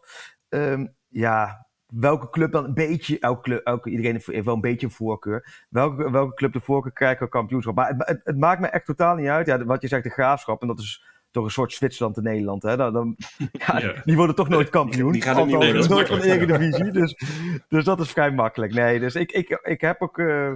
[0.49, 4.85] ehm, ja, welke club dan een beetje, elke club, elke, iedereen heeft wel een beetje
[4.85, 5.65] een voorkeur.
[5.69, 7.75] Welke, welke club de voorkeur krijgt qua kampioenschap.
[7.75, 9.47] Maar het, het, het maakt me echt totaal niet uit.
[9.47, 10.61] Ja, wat je zegt, de graafschap.
[10.61, 12.63] En dat is toch een soort Zwitserland in Nederland.
[12.63, 12.77] Hè?
[12.77, 13.15] Dan, dan,
[13.67, 13.93] ja, Ja.
[14.05, 15.11] Die worden toch nooit kampioen.
[15.11, 16.91] Die gaan niet nooit van de Eredivisie.
[16.91, 17.15] Dus,
[17.67, 18.73] dus dat is vrij makkelijk.
[18.73, 20.17] Nee, dus ik, ik, ik heb ook...
[20.19, 20.51] eh,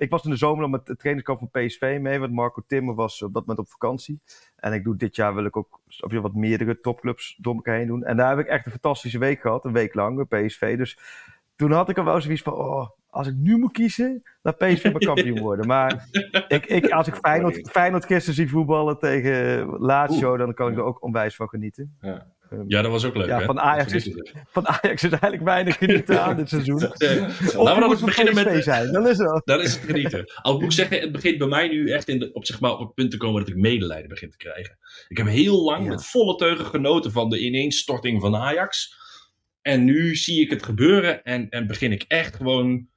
[0.00, 2.94] ik was in de zomer al met de trainingskamp van PSV mee, want Marco Timmer
[2.94, 4.20] was op dat moment op vakantie.
[4.56, 5.80] En ik doe dit jaar wil ik ook
[6.10, 8.04] wat meerdere topclubs door elkaar heen doen.
[8.04, 10.76] En daar heb ik echt een fantastische week gehad, een week lang bij PSV.
[10.76, 10.98] Dus
[11.56, 14.84] toen had ik er wel zoiets van, oh, als ik nu moet kiezen, dan PSV
[14.92, 15.66] maar kampioen worden.
[15.66, 16.08] Maar
[16.48, 20.84] ik, ik, als ik Feyenoord, Feyenoord gisteren zie voetballen tegen Lazio, dan kan ik er
[20.84, 21.96] ook onwijs van genieten.
[22.00, 22.26] Ja.
[22.50, 23.26] Ehm, Ja, dat was ook leuk.
[23.26, 23.44] ja, hè?
[23.44, 24.10] van, Ajax is,
[24.52, 26.80] van Ajax is eigenlijk weinig genieten aan dit seizoen.
[26.82, 28.64] Eh, Of Laten we dan beginnen PSV met.
[28.64, 29.40] zijn, dan is het.
[29.44, 30.24] Dat is het genieten.
[30.42, 32.72] Al moet ik zeggen, het begint bij mij nu echt in de, op, zeg maar,
[32.72, 34.78] op het punt te komen dat ik medelijden begin te krijgen.
[35.08, 35.88] Ik heb heel lang Ja.
[35.90, 38.98] met volle teugen genoten van de ineenstorting van Ajax.
[39.62, 42.88] En nu zie ik het gebeuren en, en begin ik echt gewoon.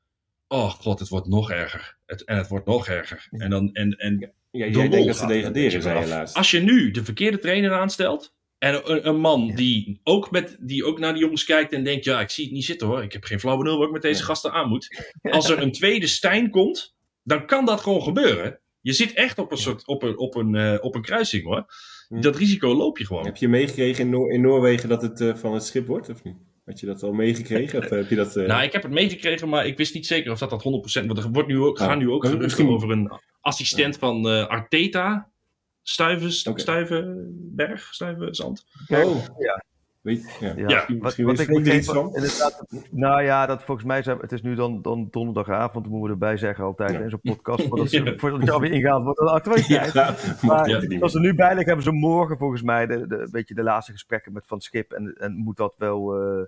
[0.47, 1.97] Oh god, het wordt nog erger.
[2.05, 3.27] Het, en het wordt nog erger.
[3.31, 6.35] En dan, en, en Ja, jij denkt dat ze er degraderen, beetje laatst.
[6.35, 8.33] Als je nu de verkeerde trainer aanstelt.
[8.63, 12.05] En een, een man die, ook met, die ook naar die jongens kijkt en denkt:
[12.05, 13.03] Ja, ik zie het niet zitten hoor.
[13.03, 14.25] Ik heb geen flauw benul waar ik met deze Ja.
[14.25, 15.11] gasten aan moet.
[15.31, 18.59] Als er een tweede Stijn komt, dan kan dat gewoon gebeuren.
[18.81, 21.65] Je zit echt op een, soort, op een, op een, eh, op een kruising hoor.
[22.07, 22.21] Hm.
[22.21, 23.25] Dat risico loop je gewoon.
[23.25, 26.23] Heb je meegekregen in, Noor- in Noorwegen dat het eh, van het schip wordt, of
[26.23, 26.35] niet?
[26.65, 27.79] Had je dat al meegekregen?
[27.79, 28.35] Of heb je dat...
[28.35, 30.63] eh, Nou, ik heb het meegekregen, maar ik wist niet zeker of dat dat
[31.03, 33.97] 100% Want er wordt nu ook, Oh, gaan nu ook eh, geruchten over een assistent
[33.97, 35.31] van Arteta.
[35.83, 36.59] Stuivens, Oké.
[36.59, 38.65] Stuivenberg, Stuivenzand.
[38.87, 39.63] Oh, Ja.
[40.01, 40.53] Weet, ja.
[40.55, 42.15] Ja, Ja, wat, misschien wat weet ik er iets begreep- van.
[42.15, 46.09] inderdaad, nou ja, dat volgens mij zijn, het is nu dan, dan donderdagavond, moeten we
[46.09, 46.99] erbij zeggen altijd Ja.
[46.99, 48.13] in zo'n podcast, voordat, ze, Ja.
[48.17, 49.93] voordat je alweer ingaat wordt, actualiteit.
[49.93, 51.29] Ja, Maar het als ze meer.
[51.31, 54.33] nu bij liggen, hebben ze morgen volgens mij de, de, een beetje de laatste gesprekken
[54.33, 54.91] met Van Schip.
[54.91, 56.43] En, en moet dat wel eh,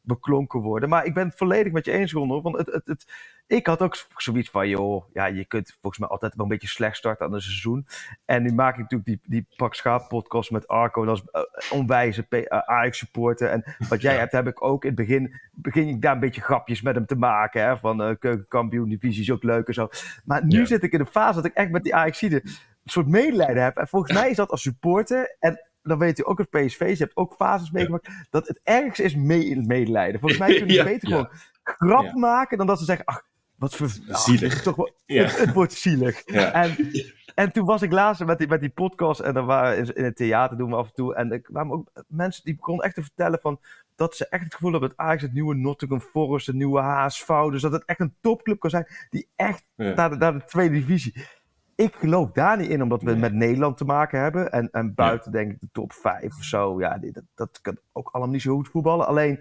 [0.00, 0.88] beklonken worden.
[0.88, 2.42] Maar ik ben het volledig met je eens, Ron.
[2.42, 3.06] Want het, het, het,
[3.46, 6.68] ik had ook zoiets van, joh, ja, je kunt volgens mij altijd wel een beetje
[6.68, 7.86] slecht starten aan een seizoen.
[8.24, 11.04] En nu maak ik natuurlijk die, die Pak Schaap podcast met Arco.
[11.04, 13.48] Dat is uh, onwijze eh, Ajax supporter.
[13.50, 14.18] En wat jij Ja.
[14.18, 17.06] hebt, heb ik ook in het begin, begin ik daar een beetje grapjes met hem
[17.06, 17.62] te maken.
[17.62, 17.78] Hè?
[17.78, 19.88] Van eh keukenkampioen divisie is ook leuk en zo.
[20.24, 20.64] Maar nu Ja.
[20.66, 22.42] zit ik in de fase dat ik echt met die ajax een
[22.84, 23.76] soort medelijden heb.
[23.76, 25.36] En volgens mij is dat als supporter.
[25.40, 28.08] En dan weet u ook als PSV, je hebt ook fases meegemaakt.
[28.30, 30.20] Dat het ergste is mee medelijden.
[30.20, 31.28] Volgens mij kunnen ze beter gewoon
[31.62, 33.04] grap maken dan dat ze zeggen.
[33.04, 33.22] Ach,
[33.54, 33.88] wat voor.
[34.08, 34.54] Zielig.
[34.54, 36.22] is toch wel, het, het wordt zielig.
[36.24, 36.76] En,
[37.34, 39.20] en toen was ik laatst met die, met die podcast.
[39.20, 41.14] En dan waren in, in het theater doen we af en toe.
[41.14, 43.60] En er kwamen ook mensen die begonnen echt te vertellen van.
[43.94, 47.26] Dat ze echt het gevoel hebben dat Ajax het nieuwe Nottingham Forest, het nieuwe HSV.
[47.50, 48.86] Dus dat het echt een topclub kan zijn.
[49.10, 49.94] Die echt Ja.
[49.94, 51.26] naar de, naar de tweede divisie.
[51.78, 53.20] Ik geloof daar niet in, omdat we Nee.
[53.20, 54.52] met Nederland te maken hebben.
[54.52, 56.80] En, en buiten denk ik de top 5 of zo.
[56.80, 59.06] Ja, die- dat, dat kan ook allemaal niet zo goed voetballen.
[59.06, 59.40] Alleen,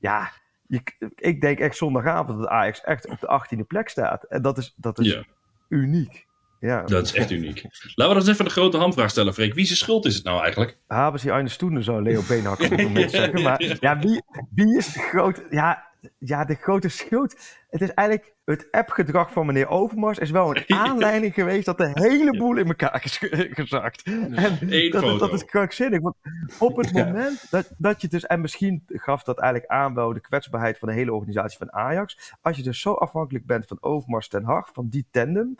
[0.00, 0.30] ja,
[0.66, 0.80] je,
[1.14, 4.24] ik denk echt zondagavond dat Ajax echt op de 18e plek staat.
[4.24, 5.22] En dat is, dat is Ja.
[5.68, 6.26] uniek.
[6.60, 7.62] Ja, Dat is echt uniek.
[7.62, 9.54] Laten we dan eens even de grote hamvraag stellen, Freek.
[9.54, 10.78] Wie zijn schuld is het nou eigenlijk?
[10.86, 13.42] hebben ze eine stoelen, zou Leo Beenhak op een moment zeggen.
[13.42, 14.22] Maar ja, wie,
[14.54, 15.46] wie is de grote...
[15.50, 15.84] Ja,
[16.18, 17.36] ja, de grote schuld.
[17.70, 18.32] Het is eigenlijk...
[18.44, 22.66] Het appgedrag van meneer Overmars is wel een aanleiding geweest dat de hele boel in
[22.66, 24.02] elkaar is ge- gezakt.
[24.02, 25.18] En Eén dat, foto.
[25.18, 26.00] dat is krankzinnig.
[26.00, 26.16] Want
[26.58, 28.26] op het moment dat, dat je dus...
[28.26, 32.34] En misschien gaf dat eigenlijk aan wel de kwetsbaarheid van de hele organisatie van Ajax.
[32.40, 35.56] Als je dus zo afhankelijk bent van Overmars ten Hag, van die tandem...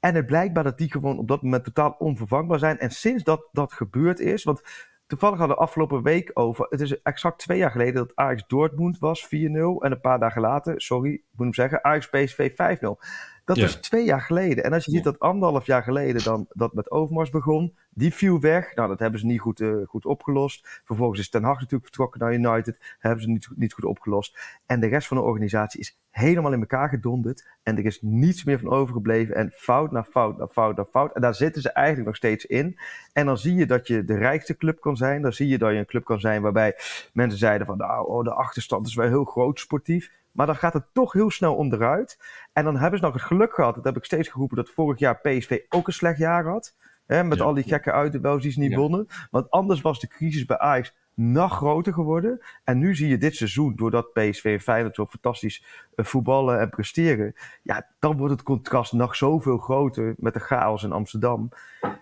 [0.00, 2.78] En het blijkbaar dat die gewoon op dat moment totaal onvervangbaar zijn.
[2.78, 4.62] En sinds dat dat gebeurd is, want
[5.12, 8.98] toevallig hadden we afgelopen week over, het is exact twee jaar geleden dat Ajax Dortmund
[8.98, 9.28] was 4-0.
[9.28, 12.54] En een paar dagen later, sorry, ik moet hem zeggen, Ajax PSV 5-0.
[13.44, 13.64] Dat Ja.
[13.64, 14.64] is twee jaar geleden.
[14.64, 18.40] En als je ziet dat anderhalf jaar geleden dan dat met Overmars begon, die viel
[18.40, 18.74] weg.
[18.74, 20.80] Nou, dat hebben ze niet goed, eh, goed opgelost.
[20.84, 22.96] Vervolgens is Ten Hag natuurlijk vertrokken naar United.
[22.98, 24.38] Hebben ze niet, niet goed opgelost.
[24.66, 27.48] En de rest van de organisatie is helemaal in elkaar gedonderd.
[27.62, 29.34] En er is niets meer van overgebleven.
[29.34, 31.14] En fout na fout na fout na fout.
[31.14, 32.78] En daar zitten ze eigenlijk nog steeds in.
[33.12, 35.22] En dan zie je dat je de rijkste club kan zijn.
[35.22, 36.76] Dan zie je dat je een club kan zijn waarbij
[37.12, 37.76] mensen zeiden van...
[37.76, 40.10] nou, oh, de achterstand is wel heel groot sportief.
[40.32, 42.18] Maar dan gaat het toch heel snel onderuit.
[42.52, 44.56] En dan hebben ze nog het geluk gehad, dat heb ik steeds geroepen...
[44.56, 46.76] dat vorig jaar PSV ook een slecht jaar had.
[47.06, 47.44] Hè, met Ja.
[47.44, 48.76] al die gekke uitduels die ze niet Ja.
[48.76, 49.06] wonnen.
[49.30, 52.40] Want anders was de crisis bij Ajax nog groter geworden.
[52.64, 56.68] En nu zie je dit seizoen, doordat PSV en Feyenoord zo fantastisch eh, voetballen en
[56.68, 57.34] presteren.
[57.62, 61.48] Ja, dan wordt het contrast nog zoveel groter met de chaos in Amsterdam.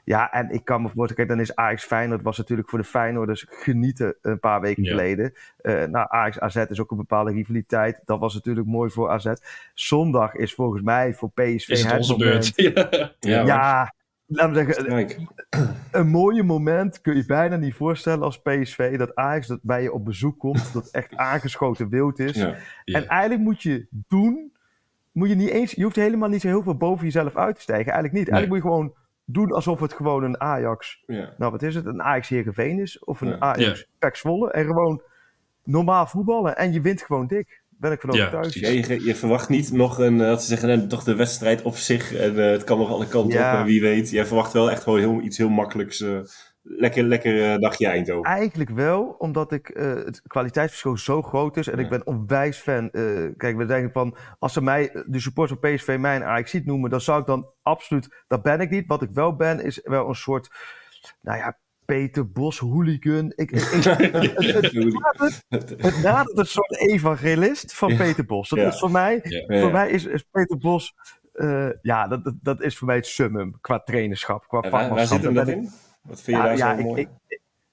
[0.04, 2.84] Ja, en ik kan me voorstellen, kijk, dan is Ajax Feyenoord was natuurlijk voor de
[2.84, 4.90] Feyenoorders genieten een paar weken Ja.
[4.90, 5.32] geleden.
[5.56, 8.00] Eh nou, Ajax AZ is ook een bepaalde rivaliteit.
[8.04, 9.32] Dat was natuurlijk mooi voor AZ.
[9.74, 12.52] Zondag is volgens mij voor PSV Is het onze beurt?
[13.20, 13.94] Ja,
[14.30, 15.18] laten we zeggen, Kijk,
[16.00, 18.98] een mooie moment kun je bijna niet voorstellen als PSV.
[18.98, 20.72] Dat Ajax dat bij je op bezoek komt.
[20.72, 22.36] Dat echt aangeschoten wild is.
[22.36, 22.56] ja.
[22.84, 22.98] Ja.
[22.98, 24.52] En eigenlijk moet je doen.
[25.12, 25.72] Moet je niet eens.
[25.72, 27.92] Je hoeft helemaal niet zo heel veel boven jezelf uit te stijgen.
[27.92, 28.28] Eigenlijk niet.
[28.34, 31.02] Eigenlijk moet je gewoon doen alsof het gewoon een Ajax.
[31.06, 31.32] ja.
[31.38, 31.86] Nou, wat is het?
[31.86, 32.98] Een Ajax Heerenveen is.
[33.04, 33.38] Of een Ja.
[33.38, 33.86] Ajax Ja.
[33.98, 34.50] Pek Zwolle.
[34.50, 35.02] En gewoon
[35.64, 36.56] normaal voetballen.
[36.56, 37.59] En je wint gewoon dik.
[37.80, 38.54] Ben ik van overtuigd.
[38.54, 41.76] Ja, je, je verwacht niet nog een, eh, dat ze zeggen, toch de wedstrijd op
[41.76, 42.14] zich.
[42.14, 43.52] En eh, het kan nog alle kanten Ja.
[43.52, 44.10] op, en wie weet.
[44.10, 46.00] Jij verwacht wel echt gewoon heel, iets heel makkelijks.
[46.00, 46.18] eh,
[46.62, 48.30] lekker, lekker eh, dagje Eindhoven.
[48.30, 51.68] Eigenlijk wel, omdat ik, eh, het kwaliteitsverschil zo groot is.
[51.68, 52.90] En ik ben onwijs fan.
[52.90, 53.02] eh,
[53.36, 56.90] kijk, we denken van, als ze mij, de supporters van PSV, mij een ajax noemen,
[56.90, 58.86] dan zou ik dan absoluut, dat ben ik niet.
[58.86, 60.48] Wat ik wel ben, is wel een soort,
[61.20, 61.58] nou ja,
[61.90, 63.32] Peter Bos hooligan.
[63.34, 65.44] Ik, ik, ik- het, nadert,
[65.82, 67.96] het nadert een soort evangelist van Ja.
[67.96, 68.48] Peter Bos.
[68.48, 68.68] Dat Ja.
[68.68, 69.44] is voor mij, Ja.
[69.54, 69.60] Ja.
[69.60, 70.94] voor mij is, is Peter Bos,
[71.32, 74.80] eh, ja, dat, dat, dat is voor mij het summum qua trainerschap, qua waar, waar
[74.80, 75.16] vakmanschap.
[75.16, 75.70] zit hem dat ik- in?
[76.02, 77.08] Wat vind je ja, daar ja, zo ik, mooi?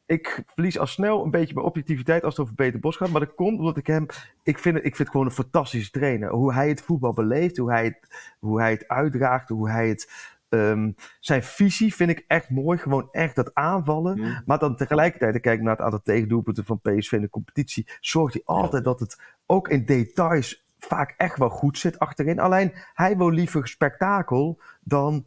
[0.06, 3.10] ik, verlies al snel een beetje mijn objectiviteit als het over Peter Bos gaat.
[3.10, 4.06] Maar dat komt omdat ik hem.
[4.44, 6.30] Ik vind, het, ik vind het gewoon een fantastische trainer.
[6.30, 10.12] Hoe hij het voetbal beleeft, hoe hij het, hoe hij het uitdraagt, hoe hij het.
[10.50, 12.78] Ehm, zijn visie vind ik echt mooi.
[12.78, 14.44] Gewoon echt dat aanvallen.
[14.46, 17.88] Maar dan tegelijkertijd, ik kijk naar het aantal tegendoelpunten van PSV in de competitie.
[18.00, 22.40] Zorgt hij altijd dat het ook in details vaak echt wel goed zit achterin.
[22.40, 25.26] Alleen hij wil liever spektakel dan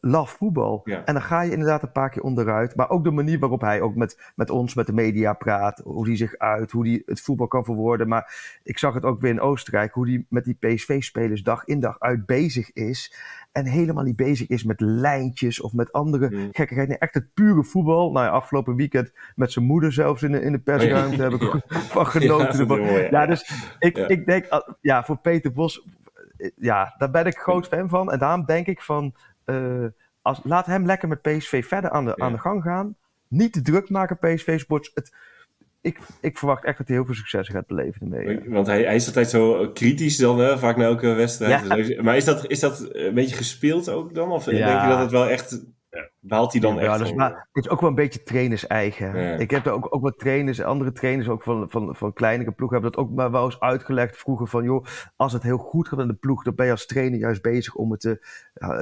[0.00, 0.80] laf voetbal.
[0.84, 1.04] Ja.
[1.04, 2.76] En dan ga je inderdaad een paar keer onderuit.
[2.76, 5.80] Maar ook de manier waarop hij ook met, met ons, met de media praat.
[5.84, 8.08] Hoe hij zich uit, hoe hij het voetbal kan verwoorden.
[8.08, 9.92] Maar ik zag het ook weer in Oostenrijk.
[9.92, 13.14] Hoe hij met die PSV-spelers dag in dag uit bezig is.
[13.52, 16.48] En helemaal niet bezig is met lijntjes of met andere Mm.
[16.52, 16.88] gekkigheid.
[16.88, 18.12] Nee, echt het pure voetbal.
[18.12, 21.22] Nou ja, afgelopen weekend met zijn moeder zelfs in de, in de persruimte.
[21.22, 22.66] Heb ik van genoten.
[22.66, 23.08] mooi, ja.
[23.10, 25.86] ja, dus ik, ik denk, ah, ja, voor Peter Bos,
[26.36, 28.12] eh, ja, daar ben ik groot fan van.
[28.12, 29.14] En daarom denk ik van,
[29.46, 29.84] eh,
[30.22, 32.24] als, laat hem lekker met PSV verder aan de, Ja.
[32.24, 32.96] aan de gang gaan.
[33.28, 34.90] Niet te druk maken, PSV Sports.
[34.94, 35.14] Het,
[35.80, 38.28] ik, ik verwacht echt dat hij heel veel succes gaat beleven ermee.
[38.44, 38.50] ja.
[38.50, 41.66] Want hij, hij is altijd zo kritisch dan, hè, vaak na elke wedstrijd.
[41.66, 41.74] Ja.
[41.74, 44.30] Dus Maar is dat, is dat een beetje gespeeld ook dan?
[44.30, 45.64] Of denk je dat het wel echt...
[46.20, 46.96] Behaalt hij dan Ja, echt?
[47.00, 49.40] gewoon- maar het is ook wel een beetje trainers eigen.
[49.40, 52.80] Ik heb er ook, ook wat trainers, andere trainers ook van, van, van kleinere ploegen,
[52.80, 54.84] hebben dat ook maar wel eens uitgelegd vroeger van, joh,
[55.16, 57.74] als het heel goed gaat in de ploeg, dan ben je als trainer juist bezig
[57.74, 58.26] om het te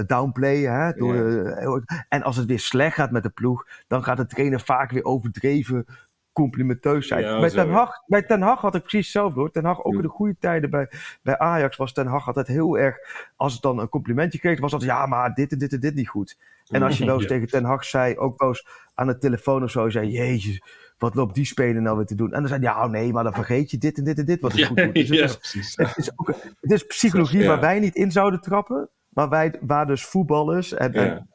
[0.07, 0.73] downplayen.
[0.75, 1.77] Hè, door, eh,
[2.09, 5.05] en als het weer slecht gaat met de ploeg, dan gaat de trainer vaak weer
[5.05, 5.87] overdreven
[6.35, 7.23] complimenteus zijn.
[7.23, 7.71] Ja, bij, Ten.
[7.71, 9.51] Hag, bij Ten Hag had ik precies hetzelfde hoor.
[9.51, 10.89] Ten Hag, ook in de goede tijden bij,
[11.23, 12.97] bij Ajax, was Ten Hag altijd heel erg,
[13.37, 15.95] als het dan een complimentje kreeg, was dat ja, maar dit en dit en dit
[15.95, 16.39] niet goed.
[16.69, 17.29] En als je wel eens Ja.
[17.29, 20.63] tegen Ten Hag zei, ook wel eens aan de telefoon of zo, zei jezus,
[20.99, 22.33] wat loopt die speler nou weer te doen?
[22.33, 24.25] En dan zei hij, ja, oh nee, maar dan vergeet je dit en dit en
[24.25, 24.95] dit wat Ja, goed doet.
[24.95, 25.77] Dus het, is, precies.
[25.77, 26.27] het, is ook,
[26.61, 30.93] het is psychologie waar wij niet in zouden trappen, maar wij, waar dus voetballers en,
[30.93, 31.29] en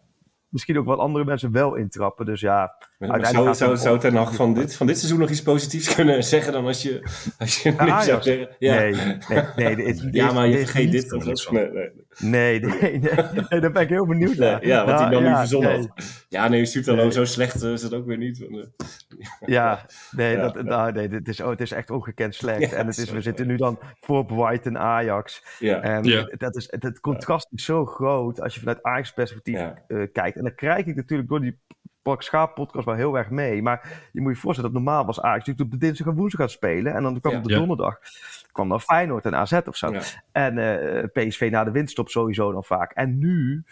[0.48, 2.26] misschien ook wat andere mensen wel intrappen.
[2.26, 5.30] Dus ja, uiteindelijk zou, gaat zou, het Ten Hag van dit, van dit seizoen nog
[5.30, 7.02] iets positiefs kunnen zeggen dan als je,
[7.38, 8.26] als je Ja, niks zou Ajax.
[8.26, 8.50] zeggen?
[8.60, 8.94] Ja, nee,
[9.30, 11.42] nee, nee, dit is, dit ja maar je vergeet dit dat.
[11.44, 11.54] van.
[11.54, 11.90] Nee, nee.
[12.20, 13.12] Nee, nee, nee,
[13.50, 14.66] nee, daar ben ik heel benieuwd naar.
[14.66, 15.80] ja, wat hij Nou, dan nu verzonnen nee.
[15.80, 16.26] had.
[16.30, 17.06] Ja, nee, je stuurt dan Nee.
[17.06, 18.38] ook zo slecht, eh, is dat ook weer niet.
[18.40, 20.62] Want, eh, Ja, nee, Ja, dat, ja.
[20.62, 22.60] Nou, nee dit is, oh, het is echt ongekend slecht.
[22.72, 25.44] Ja, en het is, we zitten nu dan voor Brighton Ajax.
[25.60, 25.82] ja.
[25.82, 26.34] En Ja.
[26.38, 29.84] dat is, het, het contrast is zo groot als je vanuit Ajax perspectief Ja.
[29.88, 30.38] eh, kijkt.
[30.38, 31.60] En dan krijg ik natuurlijk door die
[32.02, 33.62] Pak Schaap podcast wel heel erg mee.
[33.62, 36.42] Maar je moet je voorstellen dat normaal was Ajax natuurlijk op de dinsdag en woensdag
[36.42, 36.94] gaat spelen.
[36.94, 38.00] En dan kwam op de donderdag
[38.52, 39.94] kwam dan Feyenoord en AZ of zo.
[40.32, 42.92] En eh, PSV na de winststop sowieso dan vaak.
[42.92, 43.64] En nu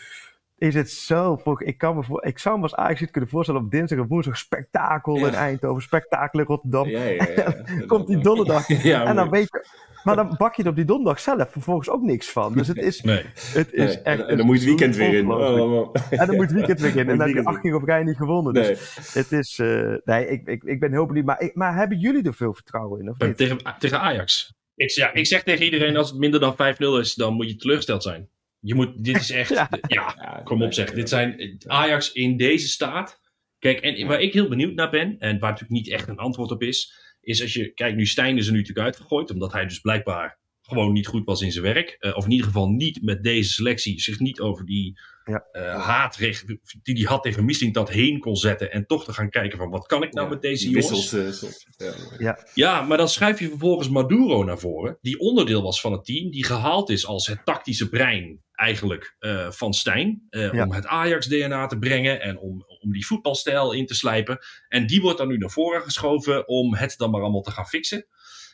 [0.58, 1.36] is het zo...
[1.44, 4.00] voor- Ik, kan me voor, ik zou me als Ajax niet kunnen voorstellen op dinsdag
[4.00, 5.28] en woensdag spektakel Ja.
[5.28, 6.88] in Eindhoven, spektakel in Rotterdam.
[6.90, 7.86] Ja, ja, ja, ja.
[7.86, 8.68] Komt die donderdag.
[8.84, 9.66] Ja, en dan weet je...
[10.04, 12.54] Maar dan bak je er op die donderdag zelf vervolgens ook niks van.
[12.54, 13.22] Dus het is, Nee.
[13.36, 14.04] het is Nee, echt...
[14.04, 15.32] en, en dan moet je het weekend weer in.
[15.32, 15.90] Oh.
[16.10, 16.98] En dan moet het weekend weer in.
[16.98, 18.54] En dan heb je weekend acht keer op rij niet gewonnen.
[18.54, 19.60] Dus het is...
[19.60, 21.26] eh, nee, ik, ik, ik ben heel benieuwd.
[21.26, 23.10] Maar, ik- maar hebben jullie er veel vertrouwen in?
[23.10, 23.38] Of Eh, niet?
[23.38, 24.54] Tegen, tegen Ajax.
[24.76, 26.58] Ik, ja, ik zeg tegen iedereen, als het minder dan 5-0
[27.00, 28.30] is, dan moet je teleurgesteld zijn.
[28.68, 29.68] Je moet, dit is echt, Ja.
[29.88, 30.92] ja, Ja, kom op zeg.
[30.92, 33.20] Dit zijn Ajax in deze staat.
[33.60, 36.52] Kijk, en waar ik heel benieuwd naar ben, en waar natuurlijk niet echt een antwoord
[36.52, 39.66] op is, is als je, kijk, nu Stijn is er nu natuurlijk uitgegooid, omdat hij
[39.66, 41.96] dus blijkbaar gewoon niet goed was in zijn werk.
[42.00, 45.46] Eh, of in ieder geval niet met deze selectie, zich niet over die Ja.
[45.52, 46.46] eh, haat recht-
[46.84, 48.72] die hij had tegen Missing dat heen kon zetten.
[48.72, 51.12] En toch te gaan kijken van, wat kan ik nou Ja, met deze die jongens?
[51.12, 52.20] Wissels, eh.
[52.20, 52.48] Ja.
[52.54, 56.32] Ja, maar dan schuif je vervolgens Maduro naar voren, die onderdeel was van het team,
[56.32, 60.64] die gehaald is als het tactische brein eigenlijk eh, van Stijn, eh, Ja.
[60.64, 64.38] om het Ajax-DNA te brengen en om, om die voetbalstijl in te slijpen.
[64.70, 67.68] En die wordt dan nu naar voren geschoven om het dan maar allemaal te gaan
[67.68, 68.06] fixen.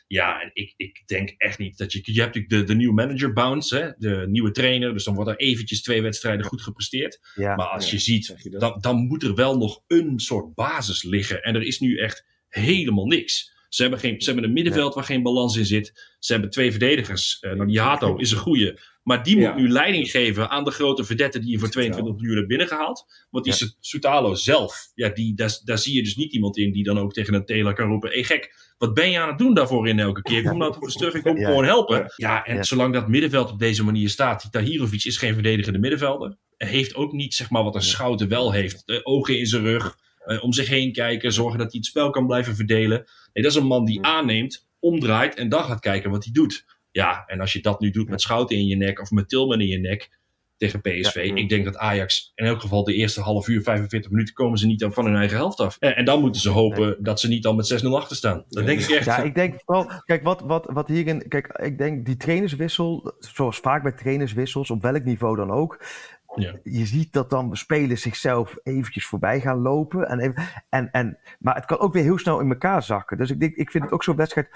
[0.06, 2.00] Ja, en ik, ik denk echt niet dat je...
[2.02, 4.92] Je hebt natuurlijk de, de nieuwe manager bounce, hè, de nieuwe trainer.
[4.92, 7.20] Dus dan wordt er eventjes twee wedstrijden goed gepresteerd.
[7.34, 7.54] Ja.
[7.54, 8.60] Maar als Ja, je ziet, je dat?
[8.60, 11.42] dan, dan moet er wel nog een soort basis liggen.
[11.42, 13.52] En er is nu echt helemaal niks.
[13.68, 16.14] Ze hebben, geen, ze hebben een middenveld waar geen balans in zit.
[16.18, 17.38] Ze hebben twee verdedigers.
[17.40, 18.78] Eh nou, die Hato is een goeie.
[19.04, 19.54] Maar die moet Ja.
[19.56, 23.04] nu leiding geven aan de grote verdette die je voor 22 miljoen hebt binnengehaald.
[23.30, 26.84] Want die Soutalo zelf, ja, die, daar, daar zie je dus niet iemand in die
[26.84, 29.54] dan ook tegen een Taylor kan roepen: hé gek, wat ben je aan het doen
[29.54, 30.42] daarvoor in elke keer?
[30.42, 31.46] Kom nou terug, ik kom Ja.
[31.46, 32.12] gewoon helpen.
[32.16, 32.62] Ja, en Ja.
[32.62, 36.36] zolang dat middenveld op deze manier staat, die Tahirovic is geen verdedigende middenvelder.
[36.56, 38.82] Hij heeft ook niet, zeg maar, wat een Schouten wel heeft.
[38.86, 42.10] De ogen in zijn rug, eh, om zich heen kijken, zorgen dat hij het spel
[42.10, 42.98] kan blijven verdelen.
[43.32, 46.64] Nee, dat is een man die aanneemt, omdraait en dan gaat kijken wat hij doet.
[46.94, 49.60] Ja, en als je dat nu doet met Schouten in je nek of met Tilman
[49.60, 50.10] in je nek
[50.56, 51.16] tegen PSV.
[51.34, 54.66] Ik denk dat Ajax in elk geval de eerste half uur, 45 minuten komen ze
[54.66, 55.76] niet van hun eigen helft af.
[55.80, 58.44] En, en dan moeten ze hopen dat ze niet dan met 6-0 achter staan.
[58.48, 59.04] Dat denk ik echt.
[59.04, 63.58] Ja, ik denk vooral, kijk, wat, wat, wat hierin, kijk, ik denk die trainerswissel, zoals
[63.58, 65.84] vaak bij trainerswissels, op welk niveau dan ook,
[66.36, 66.54] Ja.
[66.62, 70.08] je ziet dat dan spelers zichzelf eventjes voorbij gaan lopen.
[70.08, 73.16] En, even- en, en, maar het kan ook weer heel snel in elkaar zakken.
[73.16, 74.48] Dus ik, denk, ik vind het ook zo'n wedstrijd,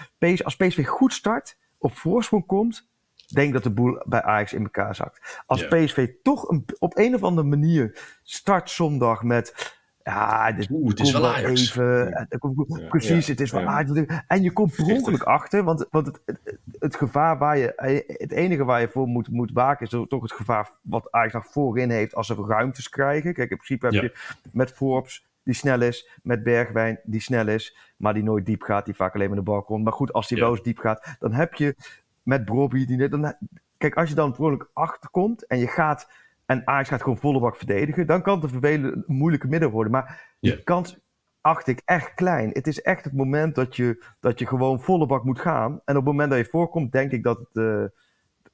[0.44, 2.88] als PSV goed start, op voorsprong komt,
[3.34, 5.42] denk dat de boel bij Ajax in elkaar zakt.
[5.46, 5.68] Als.
[5.68, 9.76] PSV toch een, op een of andere manier start zondag met...
[10.04, 11.60] Ja, dit Oeh, het is wel Ajax.
[11.60, 12.26] Even, eh,
[12.68, 12.88] Ja.
[12.88, 13.32] precies, Ja.
[13.32, 13.66] het is wel Ja.
[13.68, 14.22] Ajax.
[14.26, 17.72] En je komt per ongeluk achter, want, want het, het, het gevaar waar je,
[18.06, 21.46] het enige waar je voor moet, moet waken is toch het gevaar wat Ajax nog
[21.46, 23.34] voorin heeft als ze ruimtes krijgen.
[23.34, 24.12] Kijk, in principe heb je
[24.52, 28.84] met Forbes die snel is, met Bergwijn die snel is, maar die nooit diep gaat,
[28.84, 29.84] die vaak alleen met de bal komt.
[29.84, 30.42] Maar goed, als die Ja.
[30.44, 31.76] wel eens diep gaat, dan heb je
[32.22, 33.34] met Brobby die net, dan,
[33.78, 36.10] kijk, als je dan ongeluk achterkomt en je gaat
[36.46, 39.92] en Ajax gaat gewoon volle bak verdedigen, dan kan het een vervelende, moeilijke midden worden.
[39.92, 40.52] Maar Ja.
[40.54, 40.98] die kans
[41.40, 42.50] acht ik echt klein.
[42.52, 45.70] Het is echt het moment dat je, dat je gewoon volle bak moet gaan.
[45.72, 47.64] En op het moment dat je voorkomt, denk ik dat het.
[47.64, 47.84] eh,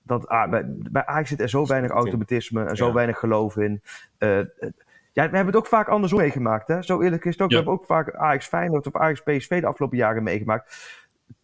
[0.06, 2.92] dat, ah, bij, bij Ajax zit er zo weinig automatisme en zo Ja.
[2.92, 3.82] weinig geloof in.
[4.18, 4.38] Eh,
[5.14, 6.68] ja, we hebben het ook vaak andersom meegemaakt.
[6.68, 6.82] Hè?
[6.82, 7.50] Zo eerlijk is het ook.
[7.50, 7.56] Ja.
[7.56, 10.76] We hebben ook vaak Ajax Feyenoord of Ajax PSV de afgelopen jaren meegemaakt.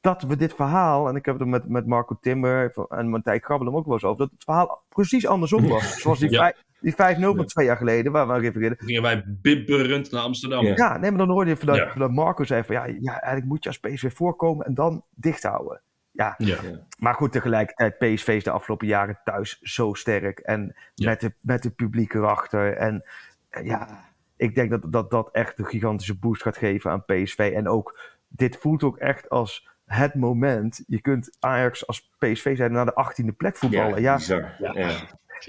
[0.00, 3.74] Dat we dit verhaal, en ik heb het met, met Marco Timmer en Martijn Krabbel
[3.74, 5.96] ook wel eens over, dat het verhaal precies andersom was.
[6.02, 6.52] Zoals die, Ja.
[6.80, 8.78] die 5-0 van twee jaar geleden, waar we refereerden.
[8.78, 10.64] Gingen wij bibberend naar Amsterdam.
[10.64, 10.72] Ja.
[10.76, 11.92] Ja, nee, maar dan hoorde je dat, Ja.
[11.94, 15.42] dat Marco zei van ja, ja, eigenlijk moet je als PSV voorkomen en dan dicht
[15.42, 15.80] houden.
[16.12, 16.56] Ja, Ja.
[16.98, 21.08] maar goed, tegelijkertijd PSV is de afgelopen jaren thuis zo sterk en Ja.
[21.08, 22.76] met, de, met de publiek erachter.
[22.76, 23.04] En
[23.62, 24.04] ja,
[24.36, 27.52] ik denk dat, dat dat echt een gigantische boost gaat geven aan PSV.
[27.54, 30.84] En ook, dit voelt ook echt als het moment.
[30.86, 34.00] Je kunt Ajax als PSV zijn naar de 18e plek voetballen.
[34.02, 34.18] Ja.
[34.26, 34.54] Ja.
[34.58, 34.90] Ja.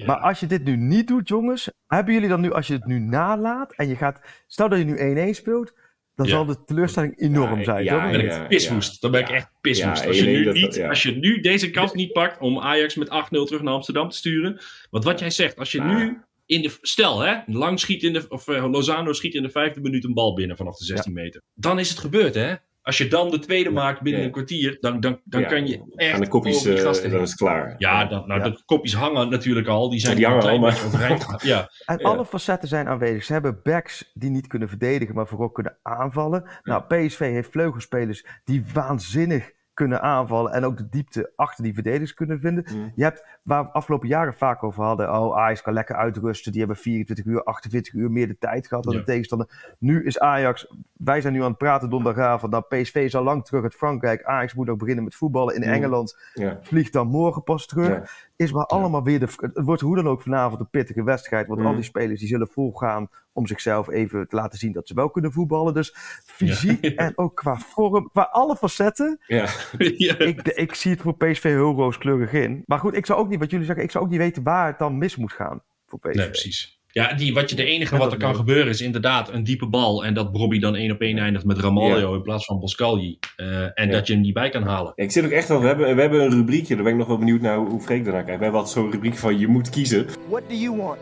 [0.06, 2.86] maar als je dit nu niet doet, jongens, hebben jullie dan nu, als je het
[2.86, 4.98] nu nalaat en je gaat, stel dat je nu
[5.32, 5.74] 1-1 speelt,
[6.16, 6.32] dan Ja.
[6.32, 7.84] zal de teleurstelling enorm Ja, zijn.
[7.84, 8.02] ja?
[8.02, 9.02] Dan ben ik piswoest.
[9.02, 10.02] Dan ben ik echt piswoest.
[10.02, 10.90] Ja, als, je nu dat- niet, ja.
[10.90, 14.16] als je nu deze kans niet pakt om Ajax met 8-0 terug naar Amsterdam te
[14.18, 14.60] sturen.
[14.90, 15.98] Want wat jij zegt, als je Ja.
[15.98, 16.78] nu in de.
[16.82, 18.26] Stel, hè, lang schiet in de.
[18.30, 21.42] Of eh, Lozano schiet in de vijfde minuut een bal binnen vanaf de 16 meter.
[21.54, 22.54] Dan is het gebeurd, hè?
[22.82, 24.28] Als je dan de tweede maakt binnen Ja.
[24.28, 25.48] een kwartier, dan, dan, dan Ja.
[25.48, 26.14] kan je echt.
[26.14, 27.76] Aan de kopjes, eh, gasten dan is het klaar.
[27.78, 28.50] Ja, dan, nou, Ja.
[28.50, 29.90] de kopjes hangen natuurlijk al.
[29.90, 31.40] Die zijn die hangen klein al, beetje overeind gegaan.
[31.54, 32.08] Ja, En Ja.
[32.10, 33.24] alle facetten zijn aanwezig.
[33.24, 36.50] Ze hebben backs die niet kunnen verdedigen, maar vooral kunnen aanvallen.
[36.64, 39.52] Nou, PSV heeft vleugelspelers die waanzinnig
[39.82, 42.66] kunnen aanvallen en ook de diepte achter die verdedigers kunnen vinden.
[42.76, 42.92] Mm.
[42.96, 46.52] Je hebt, waar we afgelopen jaren vaak over hadden, oh, Ajax kan lekker uitrusten.
[46.52, 49.00] Die hebben 24 uur, 48 uur meer de tijd gehad dan Ja.
[49.00, 49.76] de tegenstander.
[49.80, 53.46] Nu is Ajax, wij zijn nu aan het praten donderdagavond, nou, PSV is al lang
[53.46, 54.24] terug uit Frankrijk.
[54.24, 55.74] Ajax moet ook beginnen met voetballen in Mm.
[55.74, 56.18] Engeland.
[56.34, 56.60] Ja.
[56.62, 58.04] Vliegt dan morgen pas terug Ja.
[58.36, 59.28] is maar allemaal weer de.
[59.38, 61.48] Het wordt hoe dan ook vanavond een pittige wedstrijd.
[61.48, 61.66] Want Mm.
[61.66, 65.10] al die spelers die zullen volgaan om zichzelf even te laten zien dat ze wel
[65.10, 65.74] kunnen voetballen.
[65.74, 65.94] Dus
[66.26, 66.92] fysiek Ja.
[66.96, 69.20] en ook qua vorm, qua alle facetten.
[69.28, 69.46] Ja.
[69.98, 70.18] ja.
[70.20, 72.64] Ik, ik zie het voor PSV heel rooskleurig in.
[72.66, 74.68] Maar goed, ik zou ook niet, wat jullie zeggen, ik zou ook niet weten waar
[74.68, 76.16] het dan mis moet gaan voor PSV.
[76.16, 76.80] Nee, precies.
[76.94, 80.06] Ja, die, wat je, de enige wat er kan gebeuren is inderdaad een diepe bal.
[80.06, 83.20] En dat Bobby dan één op één eindigt met Ramaljo in plaats van Boscalji.
[83.36, 83.92] Eh, en Ja.
[83.92, 84.94] dat je hem niet bij kan halen.
[84.96, 87.00] Ja, ik zit ook echt wel, we hebben, we hebben een rubriekje, daar ben ik
[87.00, 88.38] nog wel benieuwd naar hoe, hoe Freek daarnaar kijkt.
[88.38, 90.06] We hebben altijd zo'n rubriek van je moet kiezen.
[90.30, 91.00] What do you want?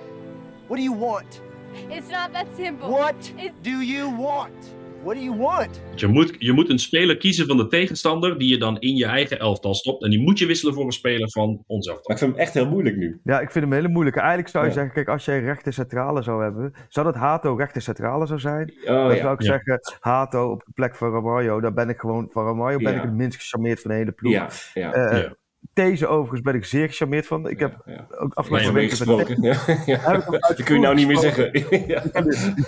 [0.67, 1.41] What do you want?
[1.89, 2.89] It's not that simple.
[2.89, 4.77] What It's- do you want?
[5.03, 5.81] What do you want?
[5.95, 9.05] Je moet, je moet een speler kiezen van de tegenstander die je dan in je
[9.05, 10.03] eigen elftal stopt.
[10.03, 12.03] En die moet je wisselen voor een speler van ons elftal.
[12.07, 13.19] Maar ik vind hem echt heel moeilijk nu.
[13.23, 14.19] Ja, ik vind hem een hele moeilijke.
[14.19, 14.75] Eigenlijk zou je Ja.
[14.75, 18.73] zeggen, kijk, als jij rechter centrale zou hebben, zou dat Hato rechter centrale zou zijn?
[18.81, 19.21] Oh dan ja.
[19.21, 19.47] zou ik Ja.
[19.47, 22.97] zeggen, Hato op de plek van Ramaljo, daar ben ik gewoon, van Ramaljo ben Ja.
[22.97, 24.31] ik het minst gecharmeerd van de hele ploeg.
[24.33, 24.93] Ja, ja.
[24.93, 25.35] Eh, Ja.
[25.73, 27.49] Deze overigens ben ik zeer gecharmeerd van.
[27.49, 28.07] Ik heb ja.
[28.17, 29.41] ook afgelopen week gesproken.
[29.49, 30.13] Ja, ja.
[30.39, 31.51] Dat kun je nou niet meer zeggen.
[31.87, 32.01] ja.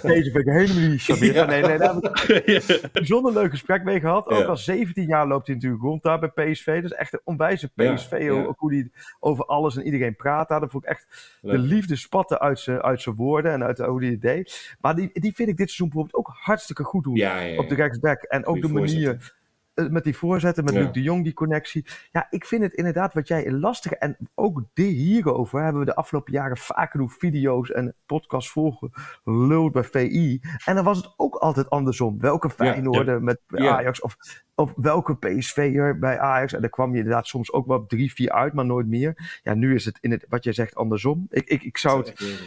[0.01, 1.49] Deze vind ik helemaal niet charmerend.
[1.49, 4.27] Nee, nee, daar heb ik een bijzonder leuk gesprek mee gehad.
[4.27, 6.79] Ook al 17 jaar loopt hij natuurlijk rond daar bij PSV.
[6.83, 8.29] Is echt een onwijze PSV.
[8.47, 10.49] Ook hoe hij over alles en iedereen praat.
[10.49, 14.01] Daar vond ik echt de liefde spatten uit zijn, uit zijn woorden en uit hoe
[14.01, 14.75] hij het deed.
[14.79, 18.21] Maar die, die vind ik dit seizoen bijvoorbeeld ook hartstikke goed doen op de rechtsback.
[18.21, 19.39] En ook Goeie de manier
[19.73, 20.79] met die voorzetten, met Ja.
[20.79, 21.85] Luc de Jong, die connectie.
[22.11, 23.91] Ja, ik vind het inderdaad wat jij lastig.
[23.91, 28.91] En ook die hierover hebben we de afgelopen jaren vaak genoeg video's en podcasts volgen.
[29.23, 30.41] Lult bij VI.
[30.65, 32.19] En dan was het ook altijd andersom.
[32.19, 33.77] Welke Feyenoorder met Ja.
[33.77, 34.17] Ajax of,
[34.55, 36.53] of welke PSV'er bij Ajax.
[36.53, 39.39] En daar kwam je inderdaad soms ook wel op drie, vier uit, maar nooit meer.
[39.43, 41.25] Ja, nu is het in het, wat jij zegt andersom.
[41.29, 42.39] Ik, ik, ik zou het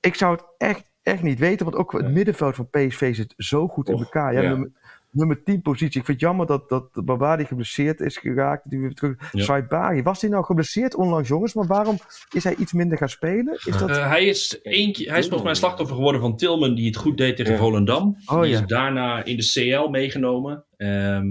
[0.00, 3.68] ik zou het echt, echt niet weten, want ook het middenveld van PSV zit zo
[3.68, 4.32] goed in elkaar.
[4.32, 4.66] Ja.
[5.18, 6.00] Nummer, nummer 10 positie.
[6.00, 8.70] Ik vind het jammer dat, dat Babadi geblesseerd is geraakt.
[8.70, 9.32] Die weer terug.
[9.32, 9.44] Ja.
[9.44, 11.54] Saibari, was hij nou geblesseerd onlangs, jongens?
[11.54, 11.98] Maar waarom
[12.30, 13.54] is hij iets minder gaan spelen?
[13.54, 13.90] Is dat...
[13.90, 17.16] Eh, hij, is keer, hij is volgens mij slachtoffer geworden van Tilman, die het goed
[17.18, 17.58] deed tegen Ja.
[17.58, 18.16] Volendam.
[18.26, 18.60] Oh, die ja.
[18.60, 20.64] is daarna in de CL meegenomen.
[20.76, 21.26] Ehm,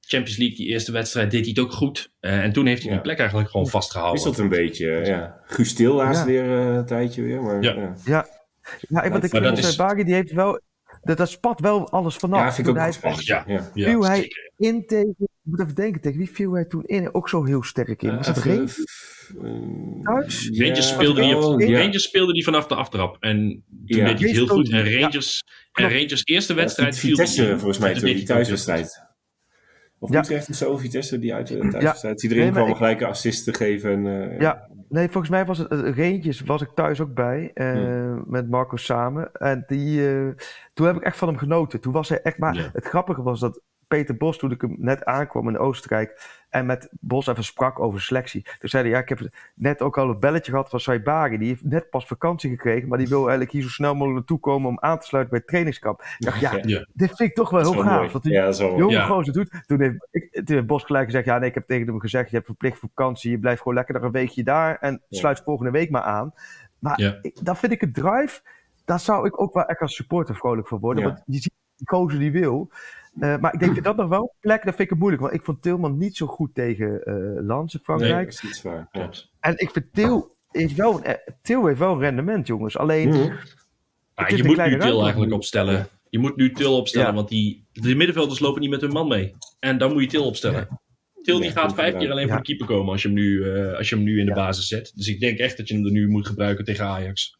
[0.00, 2.12] Champions League, die eerste wedstrijd, deed hij het ook goed.
[2.20, 2.98] Eh, en toen heeft hij Ja.
[2.98, 4.18] plek eigenlijk gewoon vastgehouden.
[4.18, 5.40] Is dat een beetje, ja.
[5.44, 6.26] Guus Til laatst Ja.
[6.26, 7.42] weer eh, een tijdje weer.
[7.42, 7.72] Maar, Ja.
[7.72, 7.94] ja.
[8.04, 8.26] Ja,
[8.88, 9.58] ja ik- want ik Maar vind dat
[9.98, 10.60] is- die heeft wel...
[11.06, 12.38] Dat, dat spat wel alles vanaf.
[12.40, 13.44] Ja, vind ik ook hij Ach, ja.
[13.46, 13.70] Ja.
[13.74, 14.50] Ja, viel hij zeker.
[14.56, 15.14] in tegen...
[15.18, 17.14] Ik moet even denken, tegen wie viel hij toen in?
[17.14, 18.16] Ook zo heel sterk in.
[18.16, 18.68] Was het Even, Reen?
[18.68, 20.48] eh, Thuis?
[20.52, 21.20] ja, Rangers speelde,
[21.56, 21.76] die.
[21.76, 23.16] Rangers speelde die vanaf de aftrap.
[23.20, 24.04] En toen Ja.
[24.06, 24.70] deed hij het heel goed.
[24.70, 25.00] En Ja.
[25.00, 25.42] Rangers,
[25.72, 25.88] en.
[25.92, 29.04] Rangers eerste Ja, wedstrijd viel Vitesse die- volgens mij toen die thuiswedstrijd.
[29.98, 30.18] Of Ja.
[30.18, 32.18] Utrecht of zo, Vitesse die uit de thuiswedstrijd.
[32.18, 33.90] Die erin Nee, kwam ik- gelijk een assist te geven.
[34.06, 34.68] En, eh, Ja.
[34.88, 38.76] Nee, volgens mij was het uh, Reentjes, was ik thuis ook bij, eh, met Marco
[38.76, 39.32] samen.
[39.32, 40.28] En die, eh,
[40.74, 41.80] toen heb ik echt van hem genoten.
[41.80, 42.70] Toen was hij echt, maar Ja.
[42.72, 46.88] het grappige was dat Peter Bos, toen ik hem net aankwam in Oostenrijk en met
[47.00, 48.42] Bos even sprak over selectie.
[48.58, 51.38] Toen zei hij, ja, ik heb net ook al een belletje gehad van Saibari.
[51.38, 54.38] Die heeft net pas vakantie gekregen, maar die wil eigenlijk hier zo snel mogelijk naartoe
[54.40, 56.00] komen om aan te sluiten bij het trainingskamp.
[56.18, 56.86] Ik dacht, ja, Ja.
[56.94, 58.00] dit vind ik toch wel dat heel wel gaaf.
[58.00, 58.12] mooi.
[58.12, 59.62] Dat die Ja, dat jonge gozer doet.
[59.66, 62.28] Toen heeft, ik, toen heeft Bos gelijk gezegd, ja nee, ik heb tegen hem gezegd,
[62.28, 65.18] je hebt verplicht vakantie, je blijft gewoon lekker nog een weekje daar en Ja.
[65.18, 66.34] sluit volgende week maar aan.
[66.78, 67.18] Maar Ja.
[67.22, 68.40] ik, dan vind ik het drive,
[68.84, 71.02] daar zou ik ook wel echt als supporter vrolijk van worden.
[71.02, 71.08] Ja.
[71.08, 72.70] Want je ziet die gozer die wil.
[73.20, 75.22] Eh, maar ik denk dat dat nog wel plek, dat vind ik het moeilijk.
[75.22, 77.14] Want ik vond Tilman niet zo goed tegen eh
[77.46, 78.30] Lans in Nee, Frankrijk.
[78.30, 78.88] dat is iets waar.
[78.92, 79.10] Ja.
[79.40, 82.78] En ik vind Til, is wel, een- eh, Til heeft wel een rendement, jongens.
[82.78, 83.32] Alleen, Mhm.
[84.26, 85.86] Is je moet nu Til eigenlijk opstellen.
[86.08, 87.14] Je moet nu Til opstellen, Ja.
[87.14, 89.34] want die, de middenvelders lopen niet met hun man mee.
[89.58, 90.68] En dan moet je Til opstellen.
[91.22, 92.28] Til die Ja, gaat vijf keer alleen Ja.
[92.28, 94.32] voor de keeper komen als je hem nu, eh, als je hem nu in de
[94.32, 94.92] basis zet.
[94.94, 97.35] Dus ik denk echt dat je hem er nu moet gebruiken tegen Ajax.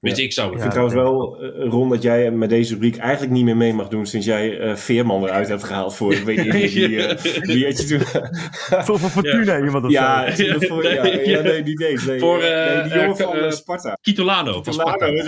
[0.00, 2.72] Weet ik zou Ik het vind Ja, trouwens wel, eh, Ron, dat jij met deze
[2.72, 6.12] rubriek eigenlijk niet meer mee mag doen sinds jij eh, Veerman eruit hebt gehaald voor.
[6.12, 8.22] Ik weet niet wie, eh, wie had je toen.
[8.84, 10.58] voor, voor Fortuna iemand of ja, zo.
[10.60, 12.10] voor, ja, Nee, ja, nee, niet deze.
[12.10, 13.98] Nee, Voor, eh, eh, nee, die jongen van Sparta.
[14.00, 15.06] Kitolano van Sparta.
[15.06, 15.22] Ja.